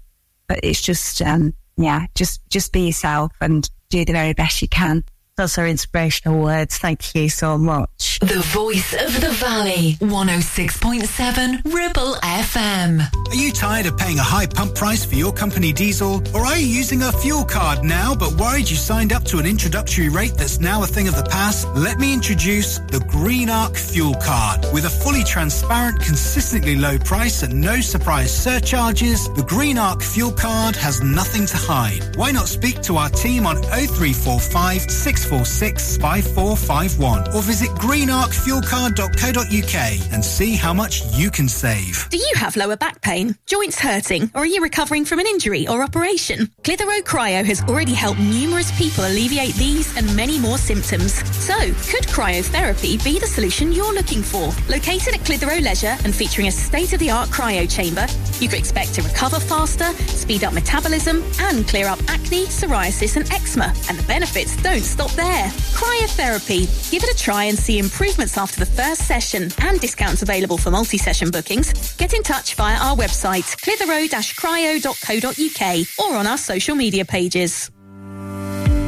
but 0.49 0.59
it's 0.65 0.83
just, 0.83 1.23
um, 1.23 1.55
yeah, 1.77 2.07
just, 2.17 2.41
just 2.51 2.73
be 2.73 2.87
yourself 2.87 3.31
and 3.41 3.71
do 3.89 4.05
the 4.05 4.13
very 4.13 4.33
best 4.33 4.63
you 4.63 4.69
can. 4.69 5.05
Those 5.39 5.57
are 5.57 5.69
inspirational 5.69 6.43
words. 6.43 6.79
Thank 6.79 7.15
you 7.15 7.29
so 7.29 7.57
much. 7.57 8.19
The 8.19 8.41
voice 8.47 8.93
of 8.95 9.21
the 9.21 9.31
valley, 9.31 9.97
106.7 10.01 11.65
Ribble 11.73 12.15
FM. 12.17 13.29
Are 13.29 13.35
you 13.37 13.53
tired 13.53 13.87
of 13.87 13.97
paying 13.97 14.19
a 14.19 14.23
high 14.23 14.47
pump 14.47 14.75
price 14.75 15.05
for 15.05 15.15
your 15.15 15.33
company 15.33 15.73
diesel? 15.73 16.21
Or 16.35 16.45
are 16.45 16.57
you 16.57 16.67
using 16.67 17.03
a 17.03 17.13
fuel 17.13 17.45
card 17.45 17.85
now 17.85 18.17
but 18.17 18.33
worried 18.33 18.69
you 18.69 18.75
signed 18.75 19.13
up 19.13 19.23
to 19.27 19.39
an 19.39 19.47
introductory 19.47 20.09
rate 20.09 20.35
that's 20.35 20.59
now 20.59 20.83
a 20.83 20.89
thing 20.89 21.07
of 21.07 21.15
the 21.15 21.23
past? 21.23 21.69
Let 21.69 22.01
me 22.01 22.13
introduce 22.13 22.81
the 22.81 22.99
Green 23.09 23.49
Arc 23.49 23.77
Fuel 23.77 24.17
Card. 24.21 24.67
With 24.73 24.87
a 24.87 24.91
fully 24.91 25.23
transparent, 25.23 26.01
consistently 26.01 26.75
low 26.75 26.99
price 26.99 27.45
and 27.45 27.61
no 27.61 27.81
surprise 27.81 28.37
surcharges, 28.37 29.33
the 29.35 29.45
Green 29.45 29.79
Arc 29.79 30.03
Fuel 30.03 30.33
Card 30.33 30.75
has 30.75 31.01
nothing 31.01 31.47
to 31.47 31.57
hide. 31.57 32.17
Why 32.17 32.33
not 32.33 32.49
speak 32.49 32.83
to 32.83 32.97
our 32.97 33.11
team 33.11 33.47
on 33.47 33.63
0345 33.63 34.91
646 35.29 35.99
5451 35.99 37.35
or 37.35 37.43
visit 37.43 37.69
greenarcfuelcard.co.uk 37.71 40.13
and 40.13 40.25
see 40.25 40.55
how 40.57 40.73
much 40.73 41.03
you 41.13 41.31
can 41.31 41.47
save. 41.49 42.09
Do 42.09 42.17
you 42.17 42.33
have 42.37 42.57
lower 42.57 42.77
back 42.77 43.03
pain, 43.03 43.37
joints 43.45 43.79
hurting, 43.79 44.31
or 44.35 44.41
are 44.43 44.47
you 44.47 44.63
recovering 44.63 45.05
from 45.05 45.19
an 45.19 45.27
injury 45.27 45.69
or 45.69 45.83
operation? 45.83 46.51
Clitheroe 46.65 47.03
Cryo 47.03 47.45
has 47.45 47.63
already 47.65 47.93
helped 47.93 48.21
numerous 48.21 48.71
people 48.79 49.05
alleviate 49.05 49.55
these 49.57 49.95
and 49.99 50.17
many 50.17 50.39
more 50.39 50.57
symptoms. 50.57 51.13
So, 51.37 51.59
could 51.59 52.07
cryotherapy 52.09 53.05
be 53.05 53.19
the 53.19 53.27
solution 53.27 53.73
you're 53.73 53.93
looking 53.93 54.23
for? 54.23 54.51
Located 54.71 55.15
at 55.15 55.27
Clitheroe 55.27 55.61
Leisure 55.61 55.99
and 56.05 56.15
featuring 56.15 56.49
a 56.49 56.53
state-of-the-art 56.53 57.29
cryo 57.29 57.71
chamber, 57.71 58.07
you 58.41 58.49
could 58.49 58.61
expect 58.61 58.95
to 58.95 59.03
recover 59.03 59.41
faster, 59.41 59.93
speed 60.09 60.45
up 60.45 60.55
metabolism, 60.55 61.23
and 61.41 61.69
clear 61.69 61.87
up 61.87 61.99
acne, 62.09 62.47
psoriasis, 62.47 63.17
and 63.17 63.31
eczema. 63.31 63.75
And 63.91 63.99
the 63.99 64.07
benefits 64.07 64.57
don't 64.63 64.81
stop 64.81 65.18
there. 65.19 65.51
Cryotherapy. 65.75 66.91
Give 66.91 67.03
it 67.03 67.13
a 67.13 67.17
try 67.17 67.45
and 67.45 67.59
see 67.59 67.79
improvements 67.79 68.39
after 68.39 68.61
the 68.61 68.67
first 68.67 69.07
session 69.07 69.51
and 69.59 69.79
discounts 69.81 70.23
available 70.23 70.57
for 70.57 70.71
multi-session 70.71 71.31
bookings. 71.31 71.93
Get 71.97 72.15
in 72.15 72.23
touch 72.23 72.55
via 72.55 72.79
our 72.79 72.97
website, 72.97 73.55
clitheroe-cryo.co.uk 73.61 75.87
or 75.99 76.17
on 76.17 76.27
our 76.27 76.39
social 76.39 76.75
media 76.75 77.05
pages. 77.05 77.71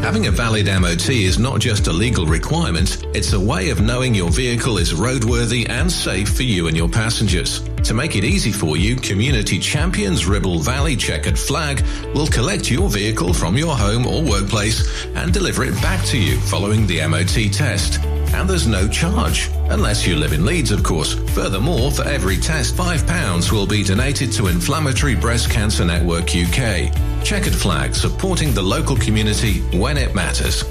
Having 0.02 0.26
a 0.28 0.30
valid 0.30 0.66
MOT 0.66 1.10
is 1.10 1.38
not 1.38 1.60
just 1.60 1.86
a 1.86 1.92
legal 1.92 2.26
requirement, 2.26 3.06
it's 3.14 3.34
a 3.34 3.38
way 3.38 3.68
of 3.68 3.82
knowing 3.82 4.14
your 4.14 4.30
vehicle 4.30 4.78
is 4.78 4.94
roadworthy 4.94 5.68
and 5.68 5.92
safe 5.92 6.34
for 6.34 6.42
you 6.42 6.68
and 6.68 6.76
your 6.76 6.88
passengers. 6.88 7.60
To 7.84 7.94
make 7.94 8.16
it 8.16 8.24
easy 8.24 8.50
for 8.50 8.78
you, 8.78 8.96
Community 8.96 9.58
Champions 9.58 10.26
Ribble 10.26 10.60
Valley 10.60 10.96
Checkered 10.96 11.38
Flag 11.38 11.84
will 12.14 12.26
collect 12.26 12.70
your 12.70 12.88
vehicle 12.88 13.34
from 13.34 13.56
your 13.56 13.76
home 13.76 14.06
or 14.06 14.22
workplace 14.22 14.82
and 15.14 15.32
deliver 15.34 15.64
it 15.64 15.74
back 15.82 16.04
to 16.06 16.18
you 16.18 16.40
following 16.40 16.86
the 16.86 17.06
MOT 17.06 17.52
test. 17.52 18.00
And 18.32 18.48
there's 18.48 18.66
no 18.66 18.88
charge, 18.88 19.50
unless 19.70 20.06
you 20.06 20.16
live 20.16 20.32
in 20.32 20.44
Leeds, 20.46 20.70
of 20.70 20.82
course. 20.82 21.14
Furthermore, 21.34 21.90
for 21.90 22.04
every 22.04 22.36
test, 22.36 22.76
£5 22.76 23.52
will 23.52 23.66
be 23.66 23.82
donated 23.82 24.32
to 24.32 24.46
Inflammatory 24.46 25.14
Breast 25.14 25.50
Cancer 25.50 25.84
Network 25.84 26.34
UK. 26.34 26.92
Checkered 27.24 27.54
Flag, 27.54 27.94
supporting 27.94 28.52
the 28.52 28.62
local 28.62 28.96
community 28.96 29.60
when 29.76 29.96
it 29.96 30.14
matters. 30.14 30.64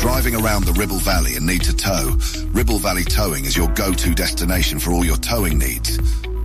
Driving 0.00 0.34
around 0.34 0.64
the 0.64 0.72
Ribble 0.72 0.98
Valley 0.98 1.36
and 1.36 1.46
need 1.46 1.62
to 1.62 1.76
tow? 1.76 2.16
Ribble 2.52 2.78
Valley 2.78 3.04
Towing 3.04 3.44
is 3.44 3.56
your 3.56 3.68
go-to 3.68 4.14
destination 4.14 4.78
for 4.78 4.92
all 4.92 5.04
your 5.04 5.16
towing 5.16 5.58
needs. 5.58 5.98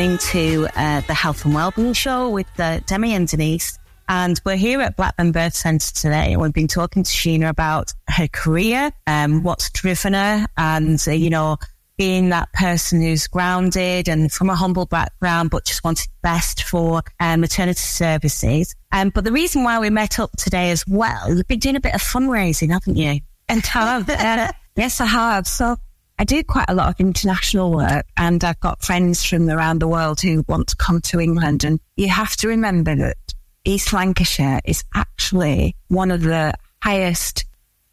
Listening 0.00 0.16
to 0.32 0.66
uh, 0.76 1.02
the 1.02 1.12
Health 1.12 1.44
and 1.44 1.52
Wellbeing 1.52 1.92
Show 1.92 2.30
with 2.30 2.48
uh, 2.58 2.80
Demi 2.86 3.12
and 3.12 3.28
Denise. 3.28 3.78
And 4.08 4.40
we're 4.46 4.56
here 4.56 4.80
at 4.80 4.96
Blackburn 4.96 5.30
Birth 5.30 5.54
Centre 5.54 5.92
today. 5.92 6.32
And 6.32 6.40
we've 6.40 6.54
been 6.54 6.68
talking 6.68 7.02
to 7.02 7.10
Sheena 7.10 7.50
about 7.50 7.92
her 8.08 8.26
career, 8.28 8.92
um, 9.06 9.42
what's 9.42 9.68
driven 9.68 10.14
her, 10.14 10.46
and, 10.56 11.04
uh, 11.06 11.10
you 11.10 11.28
know, 11.28 11.58
being 11.98 12.30
that 12.30 12.50
person 12.54 13.02
who's 13.02 13.26
grounded 13.26 14.08
and 14.08 14.32
from 14.32 14.48
a 14.48 14.54
humble 14.54 14.86
background, 14.86 15.50
but 15.50 15.66
just 15.66 15.84
wanted 15.84 16.06
the 16.06 16.20
best 16.22 16.62
for 16.62 17.02
um, 17.20 17.42
maternity 17.42 17.80
services. 17.80 18.74
Um, 18.92 19.10
but 19.10 19.24
the 19.24 19.32
reason 19.32 19.64
why 19.64 19.78
we 19.80 19.90
met 19.90 20.18
up 20.18 20.30
today 20.38 20.70
as 20.70 20.82
well, 20.86 21.28
you've 21.28 21.46
been 21.46 21.58
doing 21.58 21.76
a 21.76 21.80
bit 21.80 21.94
of 21.94 22.00
fundraising, 22.00 22.70
haven't 22.70 22.96
you? 22.96 23.20
And 23.50 23.66
have, 23.66 24.08
uh, 24.08 24.50
yes, 24.76 24.98
I 25.02 25.06
have. 25.06 25.46
So 25.46 25.76
I 26.20 26.24
do 26.24 26.44
quite 26.44 26.66
a 26.68 26.74
lot 26.74 26.90
of 26.90 27.00
international 27.00 27.72
work 27.72 28.04
and 28.18 28.44
I've 28.44 28.60
got 28.60 28.82
friends 28.82 29.24
from 29.24 29.48
around 29.48 29.78
the 29.78 29.88
world 29.88 30.20
who 30.20 30.44
want 30.46 30.68
to 30.68 30.76
come 30.76 31.00
to 31.00 31.18
England. 31.18 31.64
And 31.64 31.80
you 31.96 32.08
have 32.08 32.36
to 32.36 32.48
remember 32.48 32.94
that 32.94 33.16
East 33.64 33.94
Lancashire 33.94 34.60
is 34.66 34.84
actually 34.94 35.76
one 35.88 36.10
of 36.10 36.20
the 36.20 36.52
highest, 36.82 37.46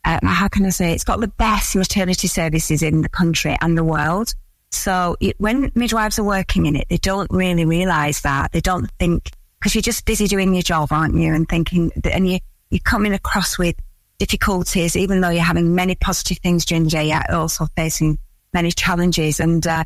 uh, 0.04 0.20
how 0.24 0.50
can 0.50 0.66
I 0.66 0.72
say, 0.72 0.92
it's 0.92 1.06
got 1.06 1.22
the 1.22 1.30
best 1.30 1.74
maternity 1.74 2.28
services 2.28 2.84
in 2.84 3.02
the 3.02 3.08
country 3.08 3.56
and 3.62 3.78
the 3.78 3.86
world. 3.86 4.34
So 4.72 5.16
it, 5.22 5.40
when 5.40 5.72
midwives 5.74 6.20
are 6.20 6.26
working 6.26 6.66
in 6.66 6.76
it, 6.76 6.88
they 6.90 6.98
don't 6.98 7.32
really 7.32 7.63
realize 7.63 8.20
that. 8.22 8.52
They 8.52 8.60
don't 8.60 8.92
think, 9.00 9.32
because 9.58 9.74
you're 9.74 9.82
just 9.82 10.06
busy 10.06 10.28
doing 10.28 10.54
your 10.54 10.63
job, 10.63 10.90
aren't 10.92 11.16
you? 11.16 11.34
And 11.34 11.48
thinking, 11.48 11.94
and 12.04 12.30
you, 12.30 12.40
you're 12.72 12.82
coming 12.82 13.13
across 13.13 13.58
with 13.58 13.76
difficulties, 14.19 14.95
even 14.95 15.21
though 15.21 15.30
you're 15.30 15.43
having 15.43 15.75
many 15.75 15.95
positive 15.95 16.39
things 16.39 16.65
during 16.65 16.86
the 16.86 16.89
day, 16.89 17.10
you're 17.10 17.36
also 17.36 17.67
facing 17.75 18.17
many 18.53 18.71
challenges 18.71 19.39
and, 19.39 19.65
uh, 19.65 19.84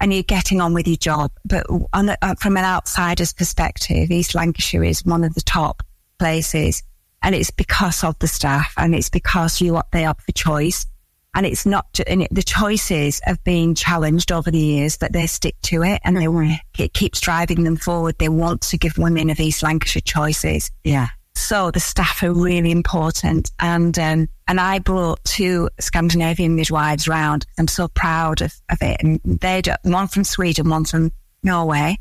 and 0.00 0.12
you're 0.12 0.22
getting 0.22 0.60
on 0.60 0.74
with 0.74 0.86
your 0.86 0.96
job. 0.96 1.30
But 1.44 1.66
on 1.92 2.10
uh, 2.10 2.34
from 2.40 2.56
an 2.56 2.64
outsider's 2.64 3.32
perspective, 3.32 4.10
East 4.10 4.34
Lancashire 4.34 4.84
is 4.84 5.04
one 5.04 5.24
of 5.24 5.34
the 5.34 5.42
top 5.42 5.82
places 6.18 6.82
and 7.22 7.34
it's 7.34 7.50
because 7.50 8.04
of 8.04 8.18
the 8.18 8.28
staff 8.28 8.72
and 8.76 8.94
it's 8.94 9.10
because 9.10 9.60
you, 9.60 9.76
are 9.76 9.84
they 9.92 10.06
offer 10.06 10.32
choice. 10.32 10.86
And 11.34 11.44
it's 11.44 11.66
not, 11.66 12.00
and 12.06 12.22
it, 12.22 12.28
the 12.32 12.42
choices 12.42 13.20
have 13.24 13.42
been 13.44 13.74
challenged 13.74 14.32
over 14.32 14.50
the 14.50 14.58
years, 14.58 14.96
but 14.96 15.12
they 15.12 15.26
stick 15.26 15.54
to 15.64 15.82
it 15.82 16.00
and 16.02 16.16
they, 16.16 16.62
it 16.78 16.94
keeps 16.94 17.20
driving 17.20 17.64
them 17.64 17.76
forward. 17.76 18.16
They 18.18 18.30
want 18.30 18.62
to 18.62 18.78
give 18.78 18.96
women 18.96 19.28
of 19.28 19.38
East 19.38 19.62
Lancashire 19.62 20.00
choices. 20.00 20.70
Yeah. 20.82 21.08
So 21.36 21.70
the 21.70 21.80
staff 21.80 22.22
are 22.22 22.32
really 22.32 22.70
important. 22.70 23.50
And, 23.60 23.96
um, 23.98 24.28
and 24.48 24.58
I 24.58 24.78
brought 24.78 25.22
two 25.24 25.68
Scandinavian 25.78 26.56
midwives 26.56 27.06
round. 27.06 27.46
I'm 27.58 27.68
so 27.68 27.88
proud 27.88 28.40
of, 28.40 28.54
of 28.70 28.78
it. 28.80 28.96
And 29.02 29.20
they 29.22 29.60
do, 29.60 29.72
one 29.82 30.08
from 30.08 30.24
Sweden, 30.24 30.70
one 30.70 30.86
from 30.86 31.12
Norway, 31.42 31.98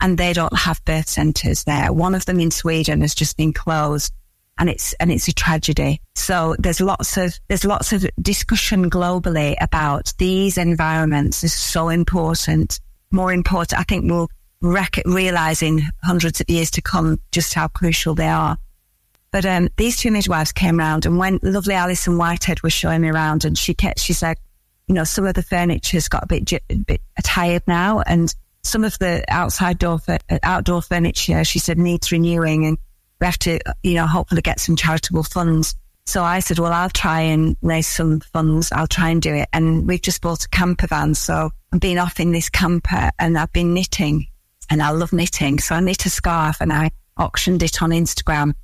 and 0.00 0.18
they 0.18 0.32
don't 0.32 0.56
have 0.58 0.84
birth 0.84 1.08
centres 1.08 1.62
there. 1.62 1.92
One 1.92 2.14
of 2.14 2.26
them 2.26 2.40
in 2.40 2.50
Sweden 2.50 3.02
has 3.02 3.14
just 3.14 3.36
been 3.36 3.52
closed 3.52 4.12
and 4.58 4.68
it's, 4.68 4.94
and 4.94 5.12
it's 5.12 5.28
a 5.28 5.32
tragedy. 5.32 6.00
So 6.16 6.56
there's 6.58 6.80
lots 6.80 7.16
of, 7.16 7.38
there's 7.48 7.64
lots 7.64 7.92
of 7.92 8.04
discussion 8.20 8.90
globally 8.90 9.54
about 9.60 10.12
these 10.18 10.58
environments 10.58 11.44
is 11.44 11.54
so 11.54 11.88
important. 11.88 12.80
More 13.12 13.32
important, 13.32 13.78
I 13.78 13.84
think 13.84 14.10
we'll 14.10 14.28
realize 14.60 15.62
in 15.62 15.82
hundreds 16.02 16.40
of 16.40 16.50
years 16.50 16.70
to 16.72 16.82
come 16.82 17.20
just 17.30 17.54
how 17.54 17.68
crucial 17.68 18.16
they 18.16 18.28
are. 18.28 18.58
But 19.32 19.46
um, 19.46 19.70
these 19.78 19.96
two 19.96 20.10
midwives 20.10 20.52
came 20.52 20.78
round, 20.78 21.06
and 21.06 21.18
when 21.18 21.40
lovely 21.42 21.74
Alison 21.74 22.18
Whitehead 22.18 22.62
was 22.62 22.74
showing 22.74 23.00
me 23.00 23.08
around, 23.08 23.44
and 23.46 23.56
she 23.56 23.72
kept, 23.72 23.98
she 23.98 24.12
said, 24.12 24.36
you 24.86 24.94
know, 24.94 25.04
some 25.04 25.24
of 25.24 25.34
the 25.34 25.42
furniture's 25.42 26.08
got 26.08 26.24
a 26.24 26.26
bit, 26.26 26.52
a 26.52 26.76
bit 26.76 27.00
tired 27.24 27.62
now, 27.66 28.00
and 28.00 28.34
some 28.62 28.84
of 28.84 28.98
the 28.98 29.24
outside 29.28 29.78
door, 29.78 30.00
outdoor 30.42 30.82
furniture, 30.82 31.44
she 31.44 31.58
said, 31.58 31.78
needs 31.78 32.12
renewing, 32.12 32.66
and 32.66 32.78
we 33.20 33.24
have 33.24 33.38
to, 33.38 33.58
you 33.82 33.94
know, 33.94 34.06
hopefully 34.06 34.42
get 34.42 34.60
some 34.60 34.76
charitable 34.76 35.22
funds. 35.22 35.74
So 36.04 36.22
I 36.22 36.40
said, 36.40 36.58
well, 36.58 36.72
I'll 36.72 36.90
try 36.90 37.20
and 37.20 37.56
raise 37.62 37.86
some 37.86 38.20
funds. 38.20 38.70
I'll 38.72 38.88
try 38.88 39.10
and 39.10 39.22
do 39.22 39.32
it. 39.34 39.48
And 39.52 39.86
we've 39.86 40.02
just 40.02 40.20
bought 40.20 40.44
a 40.44 40.48
camper 40.48 40.88
van. 40.88 41.14
So 41.14 41.50
I've 41.72 41.80
been 41.80 41.98
off 41.98 42.18
in 42.18 42.32
this 42.32 42.50
camper 42.50 43.12
and 43.20 43.38
I've 43.38 43.52
been 43.52 43.72
knitting 43.72 44.26
and 44.68 44.82
I 44.82 44.90
love 44.90 45.12
knitting. 45.12 45.60
So 45.60 45.76
I 45.76 45.80
knit 45.80 46.04
a 46.04 46.10
scarf 46.10 46.60
and 46.60 46.72
I 46.72 46.90
auctioned 47.16 47.62
it 47.62 47.80
on 47.82 47.90
Instagram 47.90 48.54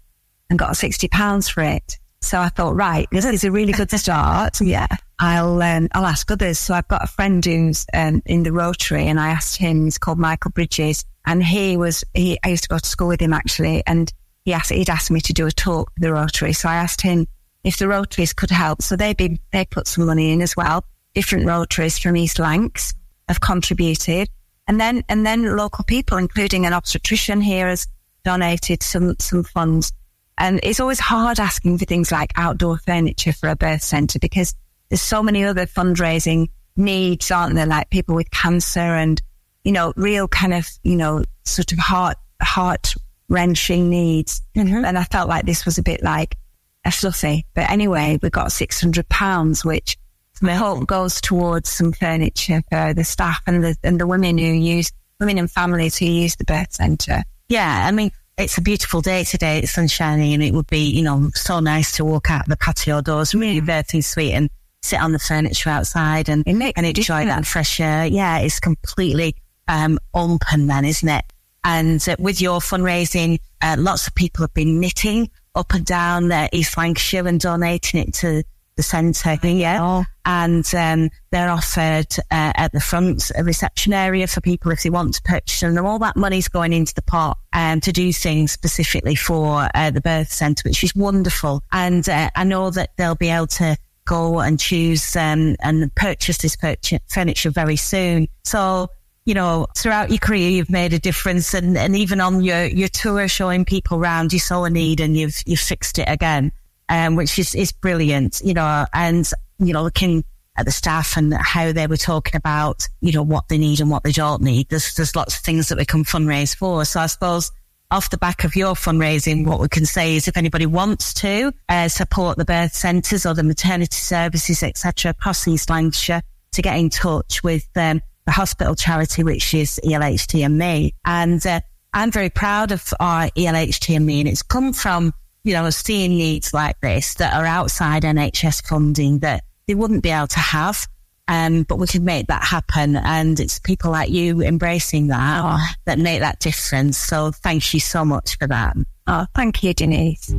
and 0.51 0.59
got 0.59 0.77
60 0.77 1.09
pounds 1.09 1.49
for 1.49 1.63
it. 1.63 1.99
So 2.21 2.41
I 2.41 2.49
thought, 2.49 2.75
right, 2.75 3.07
this 3.13 3.25
is 3.25 3.45
a 3.45 3.51
really 3.51 3.73
good 3.73 3.91
start. 3.91 4.61
yeah. 4.61 4.89
I'll, 5.21 5.61
um, 5.63 5.89
I'll 5.93 6.07
ask 6.07 6.31
others. 6.31 6.59
So 6.59 6.75
I've 6.75 6.89
got 6.89 7.03
a 7.05 7.07
friend 7.07 7.45
who's, 7.45 7.87
um, 7.95 8.23
in 8.27 8.43
the 8.43 8.53
Rotary 8.53 9.07
and 9.07 9.21
I 9.21 9.29
asked 9.29 9.57
him, 9.57 9.85
he's 9.85 9.99
called 9.99 10.19
Michael 10.19 10.51
Bridges 10.51 11.05
and 11.27 11.43
he 11.43 11.77
was, 11.77 12.05
he, 12.15 12.39
I 12.45 12.49
used 12.49 12.65
to 12.65 12.69
go 12.69 12.79
to 12.79 12.89
school 12.89 13.09
with 13.09 13.21
him 13.21 13.33
actually. 13.33 13.83
And 13.87 14.13
he 14.45 14.53
asked, 14.53 14.71
he'd 14.73 14.91
asked 14.91 15.11
me 15.11 15.21
to 15.21 15.33
do 15.33 15.47
a 15.47 15.53
talk 15.53 15.91
with 15.95 16.03
the 16.03 16.13
Rotary. 16.13 16.53
So 16.53 16.69
I 16.69 16.77
asked 16.77 17.01
him 17.01 17.27
if 17.65 17.79
the 17.79 17.89
Rotaries 17.89 18.33
could 18.33 18.51
help. 18.51 18.83
So 18.83 18.97
they 18.97 19.13
be, 19.13 19.41
they 19.53 19.65
put 19.65 19.87
some 19.87 20.07
money 20.07 20.33
in 20.33 20.41
as 20.41 20.57
well. 20.57 20.85
Different 21.15 21.47
Rotaries 21.47 21.99
from 21.99 22.17
East 22.17 22.39
Lancs 22.39 22.95
have 23.29 23.41
contributed. 23.41 24.29
And 24.67 24.81
then, 24.81 25.05
and 25.09 25.27
then 25.27 25.57
local 25.57 25.85
people, 25.85 26.19
including 26.19 26.67
an 26.67 26.73
obstetrician 26.73 27.41
here 27.41 27.69
has 27.69 27.87
donated 28.25 28.83
some, 28.83 29.17
some 29.19 29.45
funds. 29.45 29.93
And 30.39 30.61
it's 30.63 30.81
always 30.81 31.01
hard 31.01 31.41
asking 31.41 31.79
for 31.79 31.85
things 31.85 32.13
like 32.13 32.33
outdoor 32.37 32.79
furniture 32.79 33.33
for 33.33 33.49
a 33.49 33.57
birth 33.57 33.83
centre 33.83 34.19
because 34.19 34.55
there's 34.89 35.03
so 35.03 35.23
many 35.23 35.45
other 35.45 35.67
fundraising 35.67 36.49
needs, 36.77 37.31
aren't 37.31 37.55
there? 37.55 37.67
Like 37.67 37.91
people 37.91 38.15
with 38.15 38.31
cancer 38.31 38.81
and, 38.81 39.21
you 39.65 39.73
know, 39.73 39.93
real 39.97 40.29
kind 40.29 40.55
of, 40.55 40.69
you 40.85 40.97
know, 40.97 41.25
sort 41.45 41.73
of 41.73 41.79
heart, 41.79 42.17
heart 42.41 42.95
wrenching 43.29 43.91
needs. 43.91 44.41
Mm-hmm. 44.57 44.85
And 44.85 44.97
I 44.97 45.05
felt 45.05 45.29
like 45.29 45.45
this 45.45 45.65
was 45.65 45.77
a 45.77 45.83
bit 45.83 46.03
like 46.03 46.37
a 46.85 46.93
fluffy. 46.93 47.45
But 47.55 47.71
anyway, 47.71 48.19
we 48.23 48.31
got 48.31 48.49
£600, 48.49 49.65
which 49.65 49.99
my 50.41 50.55
hope 50.55 50.87
goes 50.87 51.21
towards 51.21 51.69
some 51.69 51.93
furniture 51.93 52.63
for 52.71 52.95
the 52.95 53.05
staff 53.05 53.43
and 53.47 53.65
the, 53.65 53.77
and 53.83 54.01
the 54.01 54.07
women 54.07 54.39
who 54.39 54.45
use, 54.45 54.93
women 55.19 55.39
and 55.39 55.51
families 55.51 55.99
who 55.99 56.07
use 56.07 56.37
the 56.37 56.45
birth 56.45 56.73
centre. 56.73 57.25
Yeah, 57.49 57.87
I 57.87 57.91
mean, 57.91 58.13
it's 58.39 58.57
a 58.57 58.63
beautiful 58.63 59.01
day 59.01 59.25
today. 59.25 59.59
It's 59.59 59.73
sunshiny 59.73 60.33
and 60.33 60.43
it 60.43 60.55
would 60.55 60.69
be, 60.69 60.89
you 60.89 61.03
know, 61.03 61.31
so 61.35 61.59
nice 61.59 61.93
to 61.97 62.05
walk 62.05 62.31
out 62.31 62.47
the 62.47 62.57
patio 62.57 63.01
doors, 63.01 63.35
really 63.35 63.61
birthing 63.61 64.05
suite 64.05 64.33
and 64.33 64.49
sit 64.81 65.01
on 65.01 65.13
the 65.13 65.19
furniture 65.19 65.71
outside 65.71 66.29
and, 66.29 66.45
and 66.47 66.63
enjoy 66.63 67.27
that 67.27 67.47
fresh 67.47 67.81
air. 67.81 68.07
Yeah, 68.07 68.39
it's 68.39 68.61
completely 68.61 69.35
um, 69.67 69.99
open 70.15 70.69
then, 70.69 70.85
isn't 70.85 71.09
it? 71.09 71.25
And 71.65 72.09
uh, 72.09 72.17
with 72.21 72.41
your 72.41 72.61
fundraising, 72.61 73.39
uh, 73.61 73.75
lots 73.77 74.07
of 74.07 74.15
people 74.15 74.45
have 74.45 74.55
been 74.55 74.79
knitting 74.79 75.29
up 75.57 75.75
and 75.75 75.85
down 75.85 76.31
uh, 76.31 76.47
East 76.53 76.77
Lancashire 76.79 77.27
and 77.27 77.41
donating 77.41 78.01
it 78.01 78.15
to 78.15 78.45
the 78.79 78.83
centre. 78.83 79.37
Yeah. 79.43 80.05
And 80.25 80.65
um, 80.75 81.11
they're 81.31 81.51
offered 81.51 82.07
uh, 82.31 82.53
at 82.55 82.73
the 82.73 82.81
front 82.81 83.31
a 83.37 83.43
reception 83.43 83.93
area 83.93 84.27
for 84.27 84.41
people 84.41 84.71
if 84.71 84.83
they 84.83 84.91
want 84.91 85.15
to 85.15 85.23
purchase 85.23 85.61
them. 85.61 85.77
And 85.77 85.87
all 85.87 85.99
that 85.99 86.17
money's 86.17 86.49
going 86.49 86.73
into 86.73 86.95
the 86.95 87.03
pot 87.03 87.39
um, 87.53 87.81
to 87.81 87.93
do 87.93 88.13
things 88.13 88.53
specifically 88.53 89.17
for 89.17 89.69
uh, 89.75 89.91
the 89.91 90.01
birth 90.01 90.31
centre, 90.31 90.69
which 90.69 90.85
is 90.85 90.95
wonderful. 90.95 91.63
And 91.73 92.09
uh, 92.09 92.31
I 92.37 92.45
know 92.45 92.71
that 92.71 92.91
they'll 92.97 93.15
be 93.17 93.31
able 93.31 93.49
to 93.49 93.77
go 94.05 94.39
and 94.39 94.59
choose 94.59 95.17
um, 95.17 95.57
and 95.61 95.95
purchase 95.95 96.39
this 96.39 96.57
purch- 96.57 96.95
furniture 97.09 97.51
very 97.51 97.77
soon. 97.77 98.29
So, 98.45 98.89
you 99.27 99.35
know, 99.35 99.67
throughout 99.77 100.09
your 100.09 100.19
career, 100.19 100.49
you've 100.49 100.71
made 100.71 100.95
a 100.95 100.99
difference, 100.99 101.53
and, 101.53 101.77
and 101.77 101.95
even 101.97 102.21
on 102.21 102.43
your, 102.43 102.65
your 102.65 102.89
tour, 102.89 103.29
showing 103.29 103.67
people 103.67 103.99
around, 103.99 104.33
you 104.33 104.39
saw 104.39 104.65
a 104.65 104.71
need 104.71 105.01
and 105.01 105.17
you've 105.17 105.43
you've 105.45 105.61
fixed 105.61 105.99
it 105.99 106.09
again, 106.09 106.53
um, 106.89 107.17
which 107.17 107.39
is 107.39 107.55
is 107.55 107.73
brilliant. 107.73 108.41
You 108.45 108.55
know, 108.55 108.87
and 108.93 109.31
you 109.59 109.73
know, 109.73 109.83
looking 109.83 110.25
at 110.57 110.67
the 110.67 110.73
staff 110.73 111.17
and 111.17 111.33
how 111.35 111.71
they 111.73 111.87
were 111.87 111.97
talking 111.97 112.37
about, 112.37 112.89
you 113.01 113.13
know, 113.13 113.23
what 113.23 113.49
they 113.49 113.59
need 113.59 113.81
and 113.81 113.91
what 113.91 114.03
they 114.03 114.13
don't 114.13 114.43
need. 114.43 114.69
There's 114.69 114.95
there's 114.95 115.15
lots 115.15 115.37
of 115.37 115.43
things 115.43 115.69
that 115.69 115.79
we 115.79 115.85
can 115.85 116.05
fundraise 116.05 116.55
for. 116.55 116.85
So 116.85 117.01
I 117.01 117.07
suppose 117.07 117.51
off 117.91 118.11
the 118.11 118.19
back 118.19 118.45
of 118.45 118.55
your 118.55 118.75
fundraising, 118.75 119.47
what 119.47 119.61
we 119.61 119.69
can 119.69 119.87
say 119.87 120.17
is 120.17 120.29
if 120.29 120.37
anybody 120.37 120.67
wants 120.67 121.15
to 121.15 121.53
uh, 121.69 121.89
support 121.89 122.37
the 122.37 122.45
birth 122.45 122.75
centres 122.75 123.25
or 123.25 123.35
the 123.35 123.43
maternity 123.43 123.97
services, 123.97 124.63
etc., 124.63 125.13
across 125.13 125.49
East 125.49 125.71
Lancashire, 125.71 126.23
to 126.53 126.63
get 126.63 126.77
in 126.77 126.91
touch 126.91 127.43
with 127.43 127.67
um, 127.77 128.03
the 128.27 128.33
hospital 128.33 128.75
charity, 128.75 129.23
which 129.23 129.55
is 129.55 129.81
ELHT 129.85 130.45
and 130.45 130.59
me. 130.59 130.95
And 131.05 131.45
uh, 131.47 131.61
I'm 131.95 132.11
very 132.11 132.31
proud 132.31 132.73
of 132.73 132.93
our 133.01 133.29
ELHT 133.31 133.97
and 133.97 134.05
me, 134.05 134.21
and 134.21 134.29
it's 134.29 134.43
come 134.43 134.73
from 134.73 135.15
you 135.49 135.55
know 135.55 135.71
seeing 135.71 136.11
needs 136.11 136.53
like 136.53 136.79
this 136.81 137.15
that 137.15 137.33
are 137.33 137.47
outside 137.47 138.03
NHS 138.03 138.69
funding 138.69 139.21
that 139.21 139.45
they 139.67 139.75
wouldn't 139.75 140.03
be 140.03 140.11
able 140.11 140.27
to 140.27 140.39
have. 140.39 140.87
Um, 141.27 141.63
but 141.63 141.79
we 141.79 141.87
can 141.87 142.05
make 142.05 142.27
that 142.27 142.45
happen. 142.45 142.97
And 142.97 143.41
it's 143.41 143.59
people 143.59 143.91
like 143.91 144.11
you 144.11 144.43
embracing 144.43 145.07
that 145.09 145.59
that 145.87 145.99
make 145.99 146.21
that 146.21 146.41
difference. 146.41 146.99
So 146.99 147.31
thank 147.31 147.73
you 147.73 147.81
so 147.81 148.05
much 148.05 148.37
for 148.37 148.47
that. 148.47 148.77
Oh, 149.07 149.25
thank 149.35 149.63
you, 149.63 149.73
Denise. 149.73 150.29
No, 150.29 150.39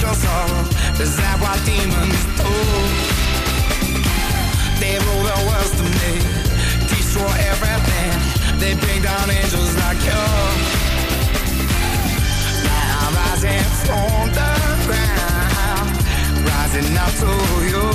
Your 0.00 0.14
soul. 0.14 0.50
Is 0.98 1.16
that 1.16 1.36
what 1.40 1.58
demons 1.68 2.20
do? 2.40 2.52
They 4.80 4.96
rule 4.96 5.24
the 5.28 5.38
world 5.48 5.72
to 5.76 5.84
me. 6.00 6.12
Destroy 6.88 7.34
everything. 7.52 8.12
They 8.58 8.74
bring 8.80 9.02
down 9.02 9.30
angels 9.30 9.76
like 9.76 10.00
you. 10.00 10.24
Now 12.64 13.04
I'm 13.04 13.14
rising 13.20 13.64
from 13.84 14.26
the 14.38 14.52
ground. 14.88 15.90
Rising 16.48 16.96
up 16.96 17.12
to 17.20 17.32
you. 17.68 17.86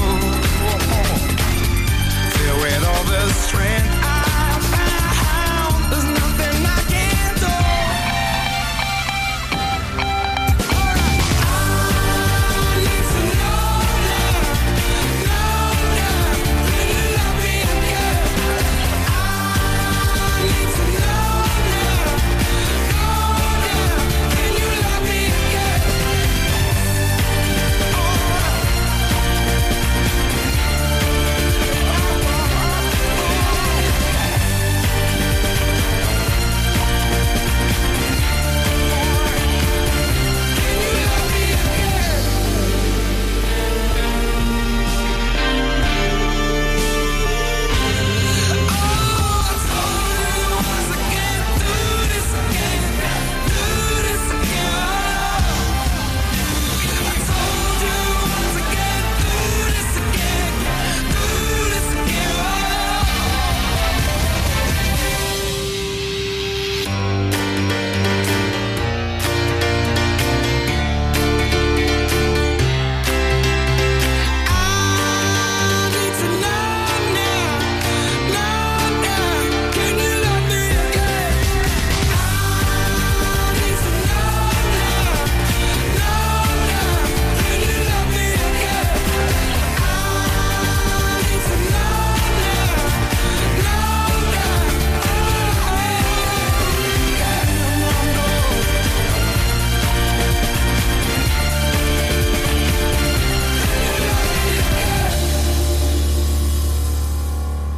Filled 2.34 2.62
with 2.62 2.84
all 2.86 3.04
the 3.06 3.24
strength 3.34 3.95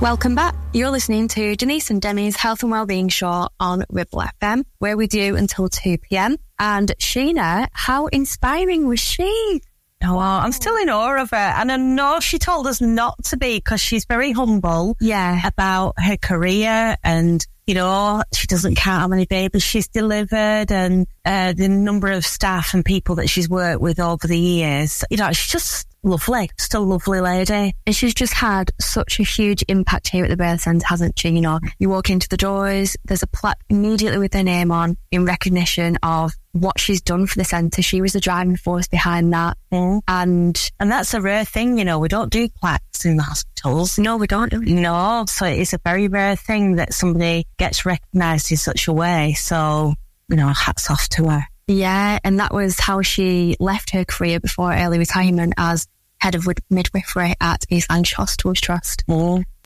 Welcome 0.07 0.35
back. 0.35 0.55
You're 0.71 0.89
listening 0.89 1.27
to 1.27 1.57
Denise 1.57 1.89
and 1.89 2.01
Demi's 2.01 2.37
Health 2.37 2.63
and 2.63 2.71
Wellbeing 2.71 3.09
Show 3.09 3.49
on 3.59 3.83
Ribble 3.89 4.23
FM, 4.41 4.63
where 4.79 4.95
we 4.95 5.05
do 5.05 5.35
until 5.35 5.67
2 5.67 5.97
p.m. 5.97 6.37
And 6.57 6.93
Sheena, 6.97 7.67
how 7.73 8.05
inspiring 8.07 8.87
was 8.87 9.01
she? 9.01 9.59
Oh, 10.01 10.17
I'm 10.17 10.53
still 10.53 10.77
in 10.77 10.87
awe 10.87 11.21
of 11.21 11.31
her. 11.31 11.35
And 11.35 11.69
I 11.69 11.75
know 11.75 12.21
she 12.21 12.39
told 12.39 12.67
us 12.67 12.79
not 12.79 13.21
to 13.25 13.37
be 13.37 13.57
because 13.57 13.81
she's 13.81 14.05
very 14.05 14.31
humble 14.31 14.95
Yeah. 15.01 15.45
about 15.45 15.95
her 15.97 16.15
career 16.15 16.95
and 17.03 17.45
You 17.65 17.73
know, 17.73 18.23
she 18.33 18.47
doesn't 18.47 18.75
count 18.75 19.01
how 19.01 19.07
many 19.09 19.25
babies 19.25 19.61
she's 19.61 19.89
delivered 19.89 20.71
and 20.71 21.05
uh, 21.25 21.51
the 21.51 21.67
number 21.67 22.09
of 22.09 22.25
staff 22.25 22.73
and 22.73 22.85
people 22.85 23.15
that 23.15 23.27
she's 23.27 23.49
worked 23.49 23.81
with 23.81 23.99
over 23.99 24.25
the 24.25 24.39
years. 24.39 25.03
You 25.11 25.17
know, 25.17 25.33
she's 25.33 25.51
just 25.51 25.86
lovely, 26.03 26.49
just 26.57 26.73
a 26.73 26.79
lovely 26.79 27.21
lady. 27.21 27.75
And 27.85 27.95
she's 27.95 28.13
just 28.13 28.33
had 28.33 28.71
such 28.79 29.19
a 29.19 29.23
huge 29.23 29.63
impact 29.67 30.07
here 30.07 30.23
at 30.23 30.29
the 30.29 30.37
birth 30.37 30.61
centre, 30.61 30.85
hasn't 30.87 31.19
she? 31.19 31.29
You 31.29 31.41
know, 31.41 31.59
you 31.79 31.89
walk 31.89 32.09
into 32.09 32.29
the 32.29 32.37
doors, 32.37 32.95
there's 33.05 33.23
a 33.23 33.27
plaque 33.27 33.59
immediately 33.69 34.19
with 34.19 34.33
her 34.33 34.43
name 34.43 34.71
on 34.71 34.97
in 35.11 35.25
recognition 35.25 35.97
of 36.03 36.31
what 36.53 36.79
she's 36.79 37.01
done 37.01 37.27
for 37.27 37.37
the 37.37 37.43
centre. 37.43 37.81
She 37.81 38.01
was 38.01 38.13
the 38.13 38.19
driving 38.19 38.57
force 38.57 38.87
behind 38.87 39.33
that. 39.33 39.57
Mm. 39.71 40.01
And 40.07 40.71
and 40.79 40.91
that's 40.91 41.13
a 41.13 41.21
rare 41.21 41.45
thing, 41.45 41.77
you 41.77 41.85
know, 41.85 41.99
we 41.99 42.07
don't 42.07 42.31
do 42.31 42.47
plaques 42.49 43.05
in 43.05 43.17
the 43.17 43.23
hospitals. 43.23 43.99
No, 43.99 44.17
we 44.17 44.27
don't 44.27 44.49
do 44.49 44.59
No, 44.59 45.25
so 45.27 45.45
it's 45.45 45.73
a 45.73 45.79
very 45.83 46.07
rare 46.07 46.35
thing 46.35 46.75
that 46.75 46.93
somebody 46.93 47.45
gets 47.57 47.85
recognised 47.85 48.51
in 48.51 48.57
such 48.57 48.87
a 48.87 48.93
way. 48.93 49.33
So, 49.33 49.93
you 50.29 50.37
know, 50.37 50.47
hats 50.47 50.89
off 50.89 51.07
to 51.09 51.29
her. 51.29 51.43
Yeah, 51.67 52.19
and 52.23 52.39
that 52.39 52.53
was 52.53 52.79
how 52.79 53.01
she 53.01 53.57
left 53.59 53.89
her 53.91 54.05
career 54.05 54.39
before 54.39 54.73
early 54.73 54.97
retirement 54.97 55.53
as 55.57 55.87
head 56.19 56.33
of 56.33 56.47
midwifery 56.69 57.35
at 57.41 57.65
East 57.69 57.89
Lancashire 57.89 58.17
Hospitals 58.17 58.61
Trust. 58.61 59.03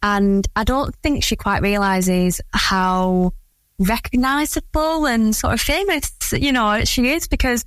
And 0.03 0.47
I 0.55 0.63
don't 0.63 0.95
think 0.97 1.23
she 1.23 1.35
quite 1.35 1.61
realises 1.61 2.41
how 2.53 3.33
recognisable 3.77 5.05
and 5.05 5.35
sort 5.35 5.53
of 5.53 5.61
famous, 5.61 6.11
you 6.33 6.51
know, 6.51 6.83
she 6.83 7.09
is 7.09 7.27
because 7.27 7.65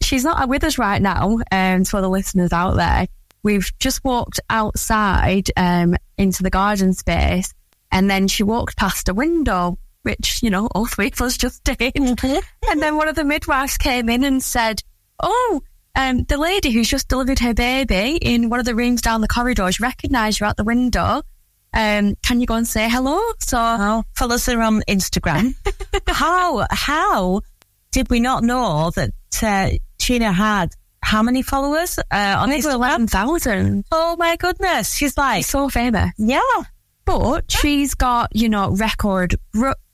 she's 0.00 0.24
not 0.24 0.48
with 0.48 0.64
us 0.64 0.78
right 0.78 1.00
now. 1.00 1.38
Um, 1.52 1.84
for 1.84 2.00
the 2.00 2.08
listeners 2.08 2.52
out 2.52 2.76
there, 2.76 3.06
we've 3.42 3.70
just 3.78 4.02
walked 4.02 4.40
outside 4.48 5.50
um, 5.56 5.96
into 6.16 6.42
the 6.42 6.50
garden 6.50 6.94
space, 6.94 7.52
and 7.92 8.10
then 8.10 8.28
she 8.28 8.42
walked 8.42 8.76
past 8.76 9.08
a 9.08 9.14
window, 9.14 9.78
which 10.04 10.42
you 10.42 10.50
know 10.50 10.68
all 10.74 10.86
three 10.86 11.10
of 11.12 11.20
us 11.20 11.36
just 11.36 11.64
did. 11.64 11.92
and 11.96 12.82
then 12.82 12.96
one 12.96 13.08
of 13.08 13.16
the 13.16 13.24
midwives 13.24 13.76
came 13.76 14.08
in 14.08 14.24
and 14.24 14.42
said, 14.42 14.82
"Oh." 15.22 15.60
Um, 15.96 16.24
the 16.24 16.38
lady 16.38 16.72
who's 16.72 16.88
just 16.88 17.06
delivered 17.06 17.38
her 17.38 17.54
baby 17.54 18.18
in 18.20 18.50
one 18.50 18.58
of 18.58 18.66
the 18.66 18.74
rooms 18.74 19.00
down 19.00 19.20
the 19.20 19.28
corridors 19.28 19.78
recognised 19.78 20.40
you 20.40 20.46
at 20.46 20.56
the 20.56 20.64
window. 20.64 21.22
Um, 21.72 22.16
can 22.22 22.40
you 22.40 22.46
go 22.46 22.54
and 22.54 22.66
say 22.66 22.88
hello? 22.88 23.20
So 23.38 24.02
follow 24.14 24.34
us 24.34 24.48
on 24.48 24.82
Instagram. 24.88 25.54
how 26.08 26.66
how 26.70 27.42
did 27.92 28.10
we 28.10 28.18
not 28.18 28.42
know 28.42 28.90
that 28.96 29.10
uh, 29.42 29.70
had 30.32 30.70
how 31.02 31.22
many 31.22 31.42
followers 31.42 31.98
uh, 31.98 32.36
on 32.38 32.50
Instagram? 32.50 32.74
11,000. 32.74 33.84
Oh 33.92 34.16
my 34.18 34.36
goodness, 34.36 34.94
she's 34.94 35.16
like 35.16 35.44
so 35.44 35.68
famous. 35.68 36.10
Yeah, 36.18 36.40
But 37.04 37.50
she's 37.50 37.94
got, 37.94 38.34
you 38.34 38.48
know, 38.48 38.70
record 38.70 39.36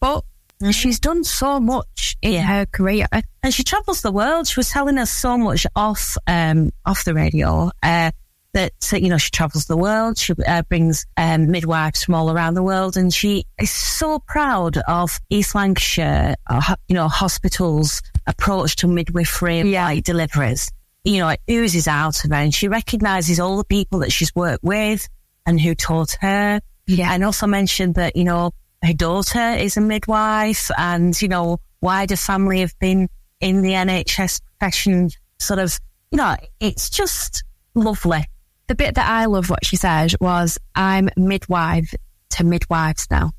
but 0.01 0.25
she's 0.71 1.01
done 1.01 1.25
so 1.25 1.59
much 1.59 2.17
in 2.23 2.43
her 2.43 2.67
career. 2.67 3.07
and 3.43 3.55
she 3.55 3.65
travels 3.65 4.03
the 4.03 4.13
world. 4.13 4.47
She 4.47 4.59
was 4.59 4.71
telling 4.71 4.99
us 4.99 5.11
so 5.11 5.39
much 5.39 5.67
off 5.75 6.17
um, 6.27 6.71
off 6.85 7.05
the 7.05 7.15
radio 7.15 7.71
uh, 7.83 8.11
that 8.53 8.73
you 8.93 9.09
know 9.09 9.19
she 9.19 9.31
travels 9.31 9.67
the 9.67 9.77
world. 9.77 10.19
She 10.19 10.35
uh, 10.47 10.63
brings 10.63 11.07
um, 11.17 11.51
midwives 11.51 12.05
from 12.05 12.15
all 12.15 12.31
around 12.31 12.55
the 12.55 12.63
world, 12.63 12.97
and 12.97 13.13
she 13.13 13.45
is 13.61 13.71
so 13.71 14.19
proud 14.19 14.77
of 14.89 15.19
East 15.31 15.55
Lancashire, 15.55 16.35
uh, 16.49 16.75
you 16.89 16.95
know, 16.95 17.09
hospitals' 17.09 18.03
approach 18.27 18.77
to 18.77 18.89
midwifery 18.89 19.61
and 19.61 19.73
like 19.73 20.05
deliveries. 20.05 20.71
You 21.05 21.19
know, 21.19 21.29
it 21.29 21.41
oozes 21.51 21.89
out 21.89 22.23
of 22.25 22.31
her, 22.31 22.37
and 22.37 22.55
she 22.55 22.69
recognises 22.69 23.41
all 23.41 23.57
the 23.57 23.65
people 23.65 24.01
that 24.01 24.13
she's 24.13 24.35
worked 24.35 24.65
with 24.65 25.09
and 25.47 25.61
who 25.61 25.75
taught 25.75 26.17
her. 26.21 26.61
Yeah, 26.91 27.13
and 27.13 27.25
also 27.25 27.47
mentioned 27.47 27.95
that 27.95 28.17
you 28.17 28.25
know 28.25 28.51
her 28.83 28.93
daughter 28.93 29.51
is 29.51 29.77
a 29.77 29.81
midwife, 29.81 30.71
and 30.77 31.21
you 31.23 31.29
know 31.29 31.59
wider 31.81 32.17
family 32.17 32.61
have 32.61 32.77
been 32.79 33.09
in 33.41 33.63
the 33.63 33.73
NHS 33.73 34.41
profession. 34.59 35.11
Sort 35.39 35.61
of, 35.61 35.79
you 36.11 36.19
know, 36.19 36.37
it's 36.59 36.91
just 36.91 37.45
lovely. 37.75 38.25
The 38.67 38.75
bit 38.75 38.97
that 38.97 39.09
I 39.09 39.25
love 39.27 39.51
what 39.51 39.65
she 39.65 39.77
said 39.77 40.13
was, 40.21 40.59
I'm 40.75 41.09
midwife 41.17 41.95
to 42.31 42.45
midwives 42.45 43.07
now. 43.11 43.31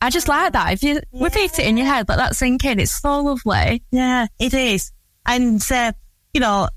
I 0.00 0.10
just 0.10 0.28
like 0.28 0.54
that. 0.54 0.72
If 0.72 0.82
you 0.82 1.00
repeat 1.12 1.58
it 1.58 1.66
in 1.66 1.76
your 1.76 1.86
head, 1.86 2.08
let 2.08 2.16
that 2.16 2.34
sink 2.34 2.64
in. 2.64 2.80
It's 2.80 2.90
so 2.90 3.20
lovely. 3.20 3.82
Yeah, 3.90 4.26
it 4.38 4.54
is. 4.54 4.92
And, 5.26 5.62
uh, 5.70 5.92
you 6.34 6.40
know, 6.40 6.68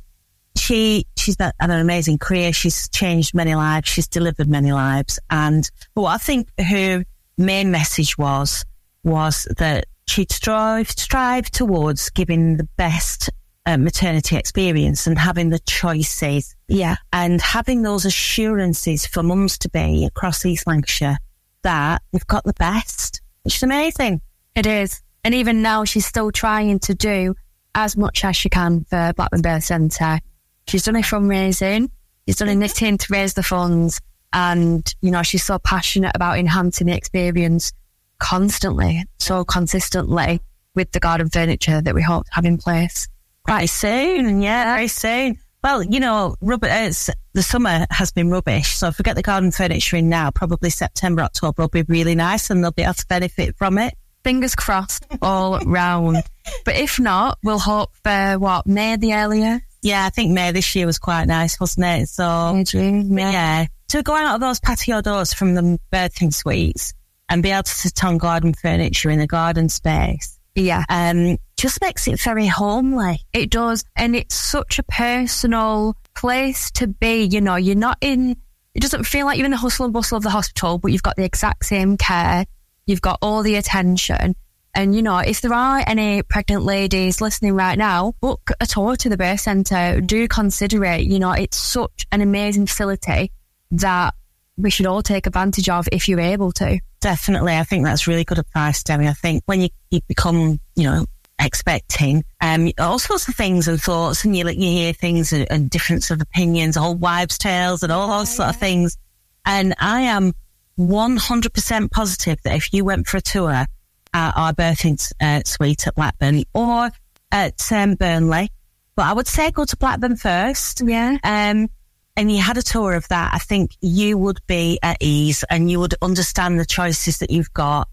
she, 0.58 1.06
she's 1.24 1.38
had 1.40 1.54
an 1.60 1.72
amazing 1.72 2.18
career. 2.18 2.54
She's 2.54 2.90
changed 2.90 3.34
many 3.34 3.56
lives. 3.56 3.90
She's 3.90 4.08
delivered 4.08 4.48
many 4.48 4.72
lives. 4.72 5.20
And 5.30 5.70
what 5.94 6.10
I 6.12 6.18
think 6.18 6.50
her 6.60 7.04
main 7.38 7.72
message 7.72 8.18
was, 8.18 8.64
was 9.04 9.48
that 9.58 9.86
she'd 10.08 10.32
strive, 10.32 10.90
strive 10.90 11.50
towards 11.50 12.10
giving 12.10 12.58
the 12.58 12.68
best 12.78 13.30
uh, 13.66 13.78
maternity 13.78 14.36
experience 14.36 15.08
and 15.08 15.18
having 15.18 15.50
the 15.50 15.60
choices. 15.60 16.56
Yeah. 16.68 16.98
And 17.12 17.42
having 17.42 17.82
those 17.82 18.06
assurances 18.06 19.06
for 19.06 19.24
mums 19.24 19.58
to 19.60 19.70
be 19.70 20.06
across 20.06 20.46
East 20.46 20.68
Lancashire 20.68 21.18
that 21.64 22.02
we've 22.12 22.28
got 22.28 22.44
the 22.44 22.54
best, 22.54 23.22
which 23.44 23.56
is 23.56 23.64
amazing. 23.64 24.22
It 24.56 24.66
is. 24.66 25.02
And 25.24 25.34
even 25.34 25.62
now, 25.62 25.86
she's 25.86 26.06
still 26.06 26.32
trying 26.32 26.80
to 26.80 26.94
do 26.94 27.36
as 27.76 27.96
much 27.96 28.24
as 28.26 28.36
she 28.36 28.50
can 28.50 28.84
for 28.84 29.14
Blackburn 29.16 29.42
Birth 29.42 29.64
Centre. 29.64 30.20
She's 30.68 30.84
done 30.84 30.96
a 30.96 31.00
fundraising, 31.00 31.90
she's 32.26 32.38
done 32.38 32.50
a 32.50 32.56
knitting 32.56 32.98
to 32.98 33.08
raise 33.12 33.34
the 33.34 33.44
funds, 33.44 34.00
and, 34.32 34.94
you 35.02 35.12
know, 35.12 35.24
she's 35.24 35.44
so 35.44 35.60
passionate 35.60 36.12
about 36.16 36.40
enhancing 36.40 36.88
the 36.88 36.96
experience 36.96 37.72
constantly, 38.20 39.04
so 39.20 39.44
consistently 39.46 40.42
with 40.76 40.92
the 40.92 41.00
garden 41.00 41.30
furniture 41.30 41.82
that 41.82 41.94
we 41.94 42.02
hope 42.02 42.26
to 42.26 42.34
have 42.34 42.46
in 42.46 42.58
place. 42.58 43.08
Quite 43.44 43.66
soon, 43.66 44.42
yeah, 44.42 44.76
very 44.76 44.88
soon. 44.88 45.38
Well, 45.64 45.84
you 45.84 46.00
know, 46.00 46.36
rubber, 46.42 46.68
uh, 46.68 46.88
it's, 46.88 47.10
the 47.34 47.44
summer 47.44 47.86
has 47.90 48.12
been 48.12 48.30
rubbish, 48.30 48.76
so 48.76 48.88
if 48.88 48.98
we 48.98 49.04
get 49.04 49.16
the 49.16 49.22
garden 49.22 49.52
furniture 49.52 49.98
in 49.98 50.10
now, 50.10 50.32
probably 50.32 50.70
September, 50.70 51.22
October 51.22 51.64
will 51.64 51.70
be 51.70 51.84
really 51.84 52.16
nice 52.16 52.50
and 52.50 52.64
they'll 52.64 52.72
be 52.72 52.84
able 52.84 52.96
to 52.96 53.08
benefit 53.08 53.56
from 53.58 53.78
it. 53.78 53.94
Fingers 54.24 54.56
crossed 54.56 55.06
all 55.22 55.60
round. 55.66 56.24
But 56.66 56.76
if 56.76 57.00
not, 57.00 57.38
we'll 57.44 57.60
hope 57.60 57.92
for 58.04 58.40
what, 58.40 58.68
May 58.68 58.96
the 58.96 59.14
earlier? 59.14 59.62
Yeah, 59.84 60.06
I 60.06 60.10
think 60.10 60.32
May 60.32 60.52
this 60.54 60.76
year 60.76 60.86
was 60.86 60.98
quite 60.98 61.26
nice, 61.26 61.60
wasn't 61.60 61.86
it? 61.86 62.08
So, 62.08 62.64
yeah. 62.74 63.66
To 63.90 64.02
go 64.02 64.16
out 64.16 64.36
of 64.36 64.42
those 64.42 64.62
patio 64.62 65.02
doors 65.02 65.34
from 65.34 65.56
the 65.56 65.78
birthing 65.92 66.34
suites 66.34 66.94
and 67.28 67.44
be 67.44 67.52
able 67.52 67.64
to 67.64 67.72
sit 67.72 68.04
on 68.04 68.18
garden 68.18 68.54
furniture 68.54 69.10
in 69.10 69.20
a 69.20 69.28
garden 69.28 69.68
space. 69.68 70.40
Yeah. 70.56 70.86
Um, 70.88 71.38
just 71.58 71.82
makes 71.82 72.08
it 72.08 72.20
very 72.22 72.48
homely. 72.48 73.20
It 73.34 73.50
does. 73.50 73.84
And 73.96 74.16
it's 74.16 74.36
such 74.36 74.80
a 74.80 74.84
personal 74.84 75.98
place 76.16 76.72
to 76.72 76.88
be. 76.88 77.24
You 77.24 77.42
know, 77.42 77.56
you're 77.56 77.76
not 77.76 77.98
in, 78.00 78.38
it 78.74 78.82
doesn't 78.82 79.04
feel 79.04 79.26
like 79.26 79.38
you're 79.38 79.46
in 79.46 79.52
the 79.52 79.58
hustle 79.58 79.84
and 79.84 79.94
bustle 79.94 80.16
of 80.16 80.24
the 80.24 80.30
hospital, 80.30 80.78
but 80.78 80.94
you've 80.94 81.04
got 81.04 81.18
the 81.18 81.26
exact 81.26 81.66
same 81.66 81.98
care. 81.98 82.46
You've 82.86 83.02
got 83.02 83.20
all 83.22 83.44
the 83.44 83.56
attention. 83.56 84.36
And, 84.76 84.96
you 84.96 85.04
know, 85.04 85.20
if 85.20 85.42
there 85.42 85.54
are 85.54 85.84
any 85.86 86.24
pregnant 86.24 86.64
ladies 86.64 87.22
listening 87.22 87.54
right 87.54 87.78
now, 87.78 88.14
book 88.22 88.52
a 88.60 88.66
tour 88.66 88.96
to 88.96 89.10
the 89.10 89.18
birth 89.18 89.42
centre. 89.42 90.02
Do 90.02 90.28
consider 90.28 90.84
it. 90.86 91.02
You 91.02 91.20
know, 91.20 91.32
it's 91.32 91.58
such 91.58 92.08
an 92.12 92.22
amazing 92.22 92.66
facility 92.66 93.32
that 93.72 94.16
we 94.58 94.72
should 94.72 94.86
all 94.86 95.04
take 95.04 95.28
advantage 95.28 95.70
of 95.70 95.88
if 95.92 96.10
you're 96.10 96.20
able 96.20 96.52
to. 96.54 96.80
Definitely. 97.02 97.56
I 97.56 97.64
think 97.64 97.86
that's 97.86 98.08
really 98.08 98.24
good 98.24 98.40
advice, 98.40 98.84
Demi. 98.84 99.08
I 99.08 99.14
think 99.14 99.44
when 99.46 99.62
you, 99.62 99.70
you 99.92 100.00
become, 100.08 100.60
you 100.76 100.84
know, 100.84 101.06
expecting, 101.40 102.24
um, 102.42 102.72
all 102.80 102.98
sorts 102.98 103.28
of 103.28 103.36
things 103.36 103.68
and 103.68 103.80
thoughts 103.82 104.24
and 104.24 104.36
you, 104.36 104.48
you 104.50 104.70
hear 104.70 104.94
things 104.94 105.34
and, 105.34 105.52
and 105.52 105.70
difference 105.70 106.10
of 106.10 106.22
opinions, 106.22 106.78
old 106.78 107.02
wives' 107.02 107.38
tales 107.38 107.84
and 107.84 107.92
all 107.92 108.08
those 108.08 108.36
sort 108.36 108.50
of 108.50 108.56
things. 108.56 108.98
And 109.46 109.76
I 109.80 110.02
am 110.02 110.34
100% 110.80 111.92
positive 111.92 112.40
that 112.44 112.56
if 112.56 112.74
you 112.74 112.86
went 112.86 113.08
for 113.08 113.18
a 113.18 113.22
tour 113.22 113.66
at 114.14 114.38
our 114.38 114.54
birthing 114.54 115.12
uh, 115.22 115.42
suite 115.46 115.88
at 115.88 115.96
Blackburn 115.96 116.44
or 116.54 116.90
at 117.32 117.72
um, 117.72 117.96
Burnley, 117.96 118.50
but 118.96 119.06
I 119.06 119.14
would 119.14 119.28
say 119.28 119.52
go 119.52 119.66
to 119.66 119.78
Blackburn 119.78 120.16
first. 120.16 120.82
Yeah. 120.86 121.18
Um, 121.24 121.70
and 122.16 122.32
you 122.32 122.40
had 122.40 122.58
a 122.58 122.62
tour 122.62 122.94
of 122.94 123.08
that, 123.08 123.34
I 123.34 123.40
think 123.40 123.72
you 123.82 124.18
would 124.18 124.40
be 124.46 124.78
at 124.84 124.98
ease 125.00 125.44
and 125.50 125.70
you 125.70 125.80
would 125.80 125.96
understand 126.02 126.60
the 126.60 126.66
choices 126.66 127.18
that 127.20 127.32
you've 127.32 127.54
got. 127.54 127.88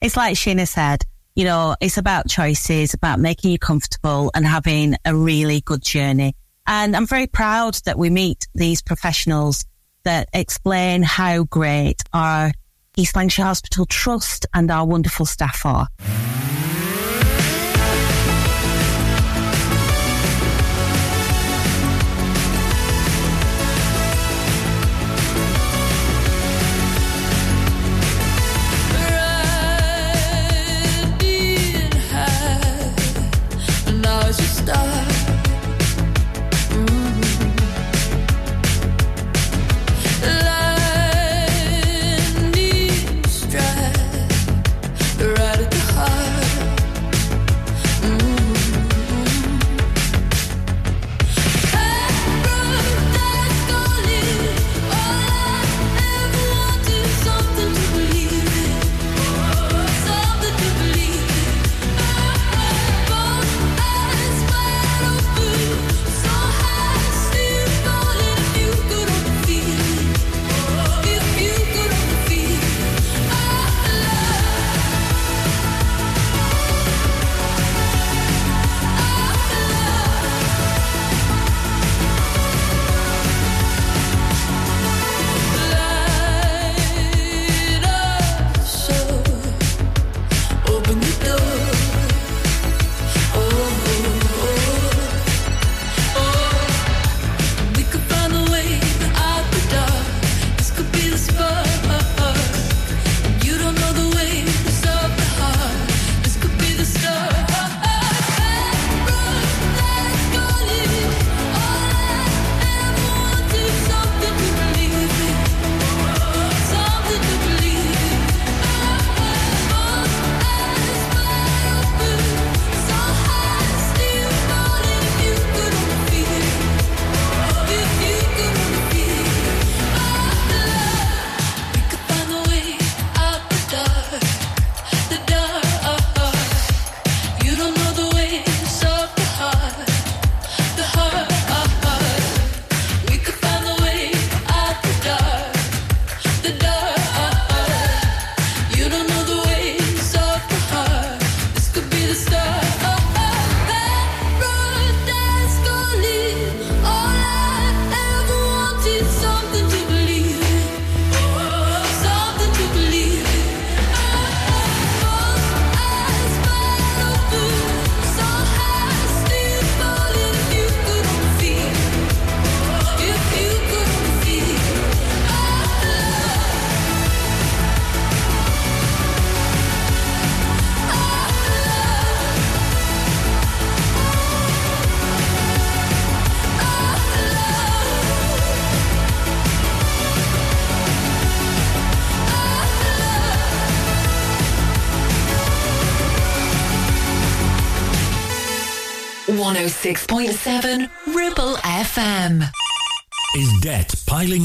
It's 0.00 0.16
like 0.16 0.36
Sheena 0.36 0.66
said, 0.66 1.04
you 1.34 1.44
know, 1.44 1.76
it's 1.80 1.98
about 1.98 2.28
choices, 2.28 2.94
about 2.94 3.20
making 3.20 3.50
you 3.50 3.58
comfortable 3.58 4.30
and 4.34 4.46
having 4.46 4.96
a 5.04 5.14
really 5.14 5.60
good 5.60 5.82
journey. 5.82 6.34
And 6.66 6.96
I'm 6.96 7.06
very 7.06 7.26
proud 7.26 7.74
that 7.84 7.98
we 7.98 8.08
meet 8.10 8.48
these 8.54 8.80
professionals 8.80 9.64
that 10.04 10.28
explain 10.32 11.02
how 11.02 11.44
great 11.44 12.02
our 12.12 12.52
East 12.96 13.16
Lancashire 13.16 13.46
Hospital 13.46 13.86
Trust 13.86 14.46
and 14.52 14.70
our 14.70 14.84
wonderful 14.84 15.26
staff 15.26 15.64
are. 15.64 15.88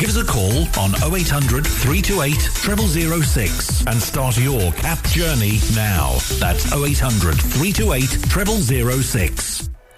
Give 0.00 0.08
us 0.08 0.16
a 0.16 0.24
call 0.24 0.60
on 0.82 0.94
0800 1.14 1.66
328 1.66 2.32
0006 3.22 3.86
and 3.86 4.00
start 4.00 4.38
your 4.38 4.72
CAP 4.72 5.04
journey 5.08 5.60
now. 5.74 6.16
That's 6.38 6.72
0800 6.72 7.34
328 7.34 8.06
0006. 8.08 9.70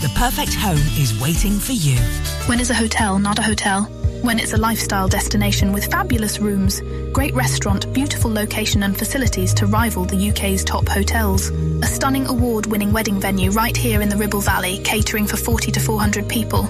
the 0.00 0.08
perfect 0.16 0.54
home 0.54 0.80
is 0.96 1.18
waiting 1.20 1.58
for 1.58 1.72
you. 1.72 1.98
When 2.46 2.58
is 2.58 2.70
a 2.70 2.74
hotel 2.74 3.18
not 3.18 3.38
a 3.38 3.42
hotel? 3.42 3.82
When 4.22 4.38
it's 4.38 4.54
a 4.54 4.56
lifestyle 4.56 5.08
destination 5.08 5.72
with 5.72 5.90
fabulous 5.90 6.38
rooms, 6.38 6.80
great 7.12 7.34
restaurant, 7.34 7.92
beautiful 7.92 8.32
location 8.32 8.82
and 8.82 8.96
facilities 8.98 9.52
to 9.54 9.66
rival 9.66 10.06
the 10.06 10.30
UK's 10.30 10.64
top 10.64 10.88
hotels. 10.88 11.50
A 11.82 11.86
stunning 11.86 12.26
award-winning 12.26 12.94
wedding 12.94 13.20
venue 13.20 13.50
right 13.50 13.76
here 13.76 14.00
in 14.00 14.08
the 14.08 14.16
Ribble 14.16 14.40
Valley, 14.40 14.78
catering 14.84 15.26
for 15.26 15.36
40 15.36 15.70
to 15.72 15.80
400 15.80 16.26
people. 16.26 16.66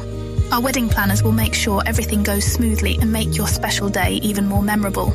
Our 0.53 0.61
wedding 0.61 0.89
planners 0.89 1.23
will 1.23 1.31
make 1.31 1.55
sure 1.55 1.85
everything 1.87 2.25
goes 2.25 2.45
smoothly 2.45 2.99
and 3.01 3.13
make 3.13 3.37
your 3.37 3.47
special 3.47 3.89
day 3.89 4.15
even 4.25 4.47
more 4.47 4.63
memorable. 4.63 5.15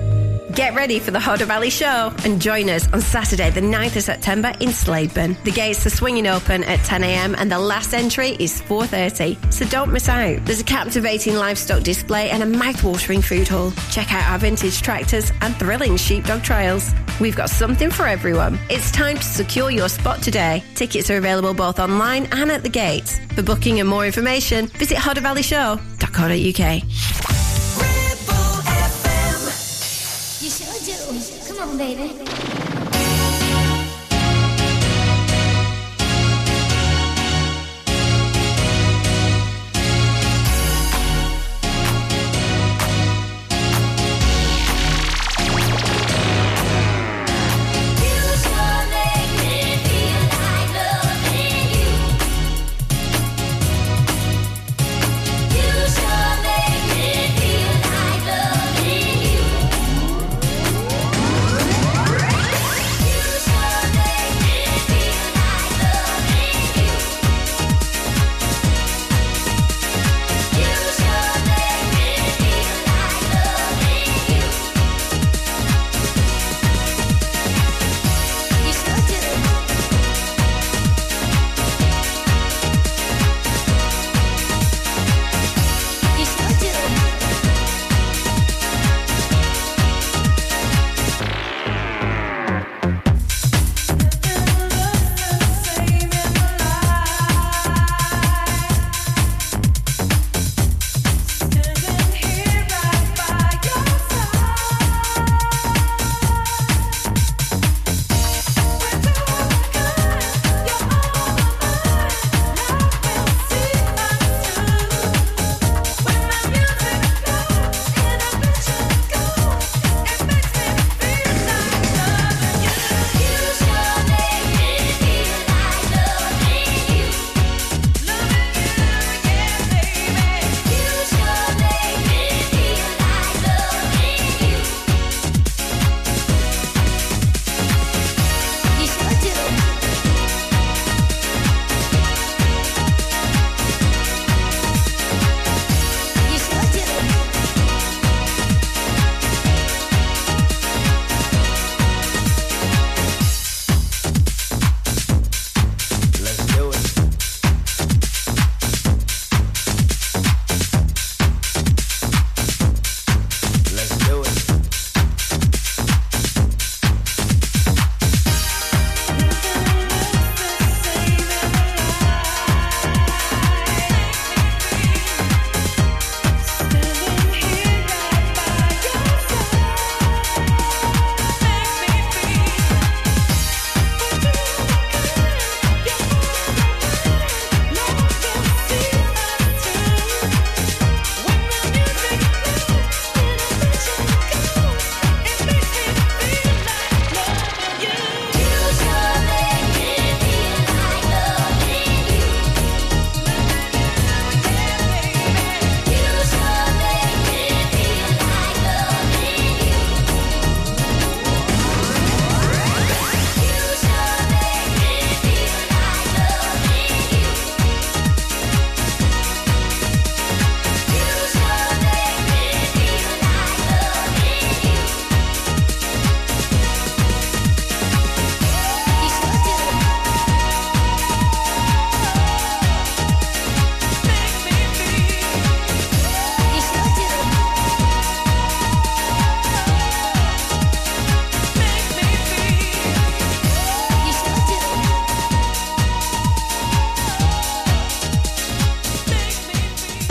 Get 0.55 0.75
ready 0.75 0.99
for 0.99 1.11
the 1.11 1.19
Hodder 1.19 1.45
Valley 1.45 1.69
Show 1.69 2.13
and 2.25 2.41
join 2.41 2.69
us 2.69 2.91
on 2.91 2.99
Saturday, 2.99 3.49
the 3.51 3.61
9th 3.61 3.95
of 3.95 4.03
September 4.03 4.49
in 4.59 4.69
Slaidburn. 4.69 5.41
The 5.43 5.51
gates 5.51 5.85
are 5.85 5.89
swinging 5.89 6.27
open 6.27 6.65
at 6.65 6.79
10am 6.79 7.35
and 7.37 7.49
the 7.49 7.57
last 7.57 7.93
entry 7.93 8.35
is 8.37 8.61
4.30, 8.63 9.53
so 9.53 9.65
don't 9.67 9.93
miss 9.93 10.09
out. 10.09 10.43
There's 10.45 10.59
a 10.59 10.65
captivating 10.65 11.35
livestock 11.35 11.83
display 11.83 12.31
and 12.31 12.43
a 12.43 12.45
mouth-watering 12.45 13.21
food 13.21 13.47
hall. 13.47 13.71
Check 13.91 14.13
out 14.13 14.29
our 14.29 14.39
vintage 14.39 14.81
tractors 14.81 15.31
and 15.39 15.55
thrilling 15.55 15.95
sheepdog 15.95 16.43
trials. 16.43 16.91
We've 17.21 17.35
got 17.35 17.49
something 17.49 17.89
for 17.89 18.05
everyone. 18.05 18.59
It's 18.69 18.91
time 18.91 19.17
to 19.17 19.23
secure 19.23 19.71
your 19.71 19.87
spot 19.87 20.21
today. 20.21 20.65
Tickets 20.75 21.09
are 21.09 21.17
available 21.17 21.53
both 21.53 21.79
online 21.79 22.25
and 22.33 22.51
at 22.51 22.63
the 22.63 22.69
gates. 22.69 23.19
For 23.35 23.41
booking 23.41 23.79
and 23.79 23.87
more 23.87 24.05
information, 24.05 24.67
visit 24.67 24.97
hoddervalleyshow.co.uk. 24.97 27.50
do. 31.81 32.60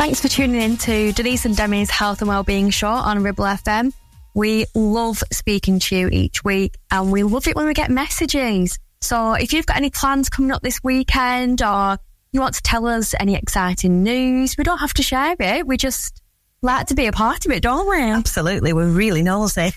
Come 0.00 0.14
for 0.14 0.28
tuning 0.28 0.62
in 0.62 0.78
to 0.78 1.12
Denise 1.12 1.44
and 1.44 1.54
Demi's 1.54 1.90
Health 1.90 2.22
and 2.22 2.28
Wellbeing 2.30 2.70
Show 2.70 2.88
on 2.88 3.22
Ribble 3.22 3.44
FM. 3.44 3.92
We 4.32 4.64
love 4.74 5.22
speaking 5.30 5.78
to 5.78 5.94
you 5.94 6.08
each 6.10 6.42
week 6.42 6.78
and 6.90 7.12
we 7.12 7.22
love 7.22 7.46
it 7.46 7.54
when 7.54 7.66
we 7.66 7.74
get 7.74 7.90
messages. 7.90 8.78
So 9.02 9.34
if 9.34 9.52
you've 9.52 9.66
got 9.66 9.76
any 9.76 9.90
plans 9.90 10.30
coming 10.30 10.52
up 10.52 10.62
this 10.62 10.82
weekend 10.82 11.60
or 11.60 11.98
you 12.32 12.40
want 12.40 12.54
to 12.54 12.62
tell 12.62 12.86
us 12.86 13.14
any 13.20 13.34
exciting 13.34 14.02
news, 14.02 14.56
we 14.56 14.64
don't 14.64 14.78
have 14.78 14.94
to 14.94 15.02
share 15.02 15.36
it. 15.38 15.66
We 15.66 15.76
just 15.76 16.22
like 16.62 16.86
to 16.86 16.94
be 16.94 17.04
a 17.04 17.12
part 17.12 17.44
of 17.44 17.52
it, 17.52 17.62
don't 17.62 17.86
we? 17.86 18.00
Absolutely. 18.00 18.72
We're 18.72 18.88
really 18.88 19.22
nosy. 19.22 19.70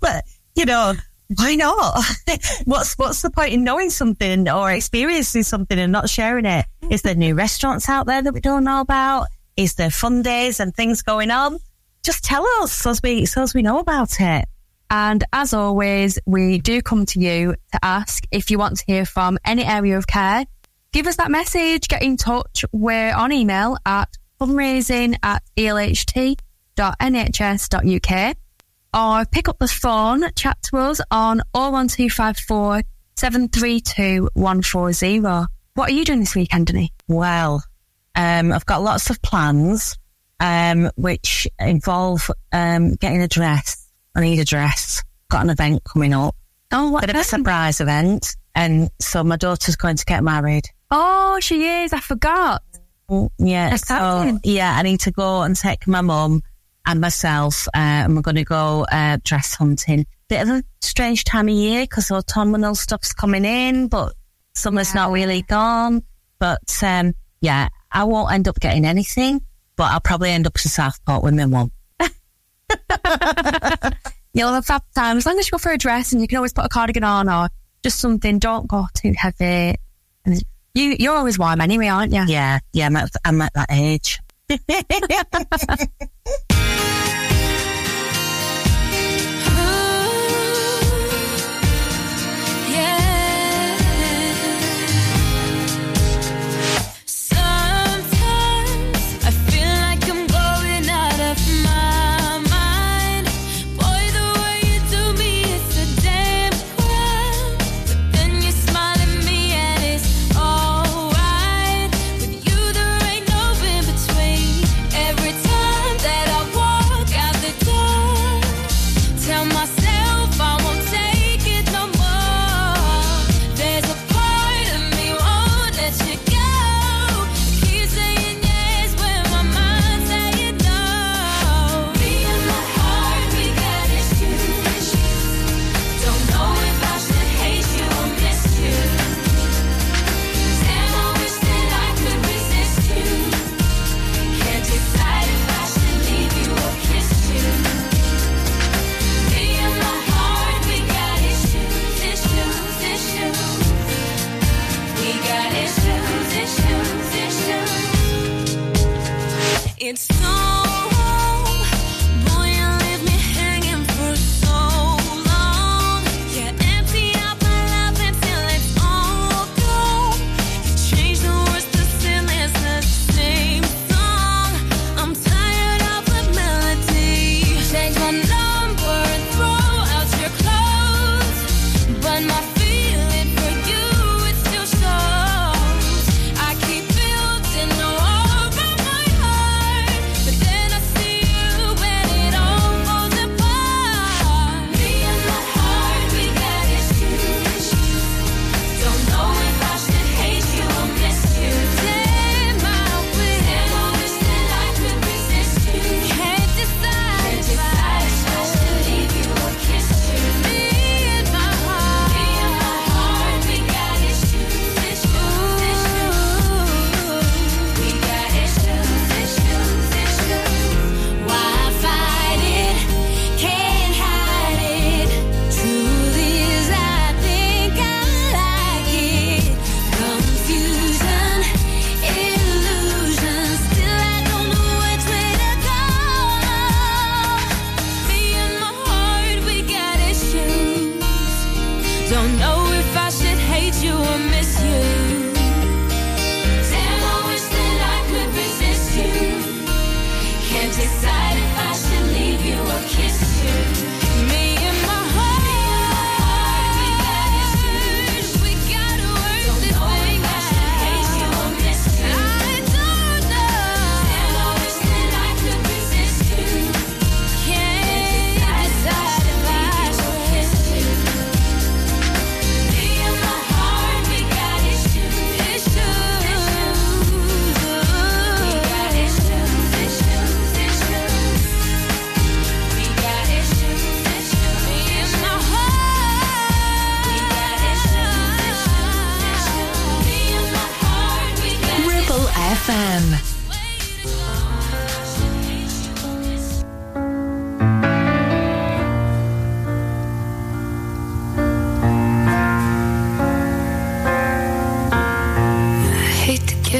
but, 0.00 0.24
you 0.54 0.64
know, 0.64 0.94
why 1.34 1.56
not? 1.56 2.02
what's 2.64 2.94
what's 2.94 3.22
the 3.22 3.30
point 3.30 3.52
in 3.52 3.64
knowing 3.64 3.90
something 3.90 4.48
or 4.48 4.70
experiencing 4.70 5.42
something 5.42 5.78
and 5.78 5.92
not 5.92 6.08
sharing 6.08 6.46
it? 6.46 6.66
Is 6.90 7.02
there 7.02 7.14
new 7.14 7.34
restaurants 7.34 7.88
out 7.88 8.06
there 8.06 8.22
that 8.22 8.32
we 8.32 8.40
don't 8.40 8.64
know 8.64 8.80
about? 8.80 9.26
Is 9.56 9.74
there 9.74 9.90
fun 9.90 10.22
days 10.22 10.60
and 10.60 10.74
things 10.74 11.02
going 11.02 11.30
on? 11.30 11.58
Just 12.02 12.22
tell 12.22 12.46
us 12.60 12.72
so 12.72 12.90
as 12.90 13.02
we 13.02 13.26
so 13.26 13.42
as 13.42 13.54
we 13.54 13.62
know 13.62 13.78
about 13.78 14.20
it. 14.20 14.44
And 14.88 15.24
as 15.32 15.52
always, 15.52 16.16
we 16.26 16.58
do 16.58 16.80
come 16.80 17.06
to 17.06 17.18
you 17.18 17.56
to 17.72 17.84
ask 17.84 18.24
if 18.30 18.52
you 18.52 18.58
want 18.58 18.76
to 18.78 18.84
hear 18.86 19.04
from 19.04 19.36
any 19.44 19.64
area 19.64 19.98
of 19.98 20.06
care. 20.06 20.44
Give 20.92 21.08
us 21.08 21.16
that 21.16 21.32
message, 21.32 21.88
get 21.88 22.02
in 22.02 22.16
touch. 22.16 22.64
We're 22.72 23.12
on 23.12 23.32
email 23.32 23.76
at 23.84 24.16
fundraising 24.40 25.18
at 25.24 25.42
elht.nhs.uk 25.56 26.36
or 28.96 29.24
pick 29.26 29.48
up 29.48 29.58
the 29.58 29.68
phone, 29.68 30.24
chat 30.34 30.56
to 30.64 30.78
us 30.78 31.00
on 31.10 31.42
01254 31.52 32.82
732 33.16 34.30
140. 34.34 35.20
What 35.74 35.90
are 35.90 35.92
you 35.92 36.04
doing 36.04 36.20
this 36.20 36.34
weekend, 36.34 36.68
Denny? 36.68 36.92
Well, 37.06 37.62
um, 38.14 38.52
I've 38.52 38.64
got 38.66 38.82
lots 38.82 39.10
of 39.10 39.20
plans, 39.20 39.98
um, 40.40 40.90
which 40.96 41.46
involve 41.58 42.30
um, 42.52 42.94
getting 42.94 43.22
a 43.22 43.28
dress. 43.28 43.90
I 44.14 44.22
need 44.22 44.38
a 44.38 44.44
dress. 44.44 45.02
Got 45.28 45.44
an 45.44 45.50
event 45.50 45.82
coming 45.84 46.14
up. 46.14 46.34
Oh, 46.72 46.90
what 46.90 47.02
Bit 47.02 47.10
of 47.10 47.20
a 47.20 47.24
surprise 47.24 47.80
event. 47.80 48.34
And 48.54 48.90
so 48.98 49.22
my 49.22 49.36
daughter's 49.36 49.76
going 49.76 49.96
to 49.96 50.04
get 50.06 50.24
married. 50.24 50.64
Oh, 50.90 51.38
she 51.40 51.66
is. 51.66 51.92
I 51.92 52.00
forgot. 52.00 52.62
Mm, 53.10 53.28
Yeah. 53.38 53.76
So, 53.76 54.38
yeah, 54.42 54.74
I 54.76 54.82
need 54.82 55.00
to 55.00 55.10
go 55.10 55.42
and 55.42 55.54
take 55.54 55.86
my 55.86 56.00
mum 56.00 56.42
and 56.86 57.00
myself, 57.00 57.68
uh, 57.68 58.04
and 58.04 58.16
we're 58.16 58.22
going 58.22 58.36
to 58.36 58.44
go 58.44 58.86
uh, 58.90 59.18
dress 59.24 59.54
hunting. 59.54 60.06
Bit 60.28 60.42
of 60.42 60.48
a 60.48 60.64
strange 60.80 61.24
time 61.24 61.48
of 61.48 61.54
year 61.54 61.82
because 61.82 62.10
autumnal 62.10 62.74
stuff's 62.74 63.12
coming 63.12 63.44
in, 63.44 63.88
but 63.88 64.14
summer's 64.54 64.94
not 64.94 65.10
really 65.10 65.42
gone. 65.42 66.02
But 66.38 66.82
um, 66.82 67.14
yeah, 67.40 67.68
I 67.92 68.04
won't 68.04 68.32
end 68.32 68.48
up 68.48 68.58
getting 68.60 68.84
anything, 68.84 69.42
but 69.76 69.92
I'll 69.92 70.00
probably 70.00 70.30
end 70.30 70.46
up 70.46 70.54
to 70.54 70.68
Southport 70.68 71.22
with 71.22 71.34
my 71.34 71.46
mum. 71.46 71.72
You'll 74.34 74.52
have 74.52 74.62
a 74.64 74.66
fab 74.66 74.82
time 74.94 75.16
as 75.16 75.24
long 75.24 75.38
as 75.38 75.46
you 75.46 75.52
go 75.52 75.58
for 75.58 75.72
a 75.72 75.78
dress 75.78 76.12
and 76.12 76.20
you 76.20 76.28
can 76.28 76.36
always 76.36 76.52
put 76.52 76.66
a 76.66 76.68
cardigan 76.68 77.04
on 77.04 77.28
or 77.28 77.48
just 77.82 77.98
something. 77.98 78.38
Don't 78.38 78.68
go 78.68 78.84
too 78.92 79.14
heavy. 79.16 79.76
And 80.26 80.42
you, 80.74 80.96
you're 80.98 81.16
always 81.16 81.38
warm 81.38 81.62
anyway, 81.62 81.88
aren't 81.88 82.12
you? 82.12 82.22
Yeah, 82.26 82.58
yeah, 82.74 82.86
I'm 82.86 82.96
at, 82.96 83.10
I'm 83.24 83.40
at 83.40 83.54
that 83.54 83.68
age. 83.70 84.18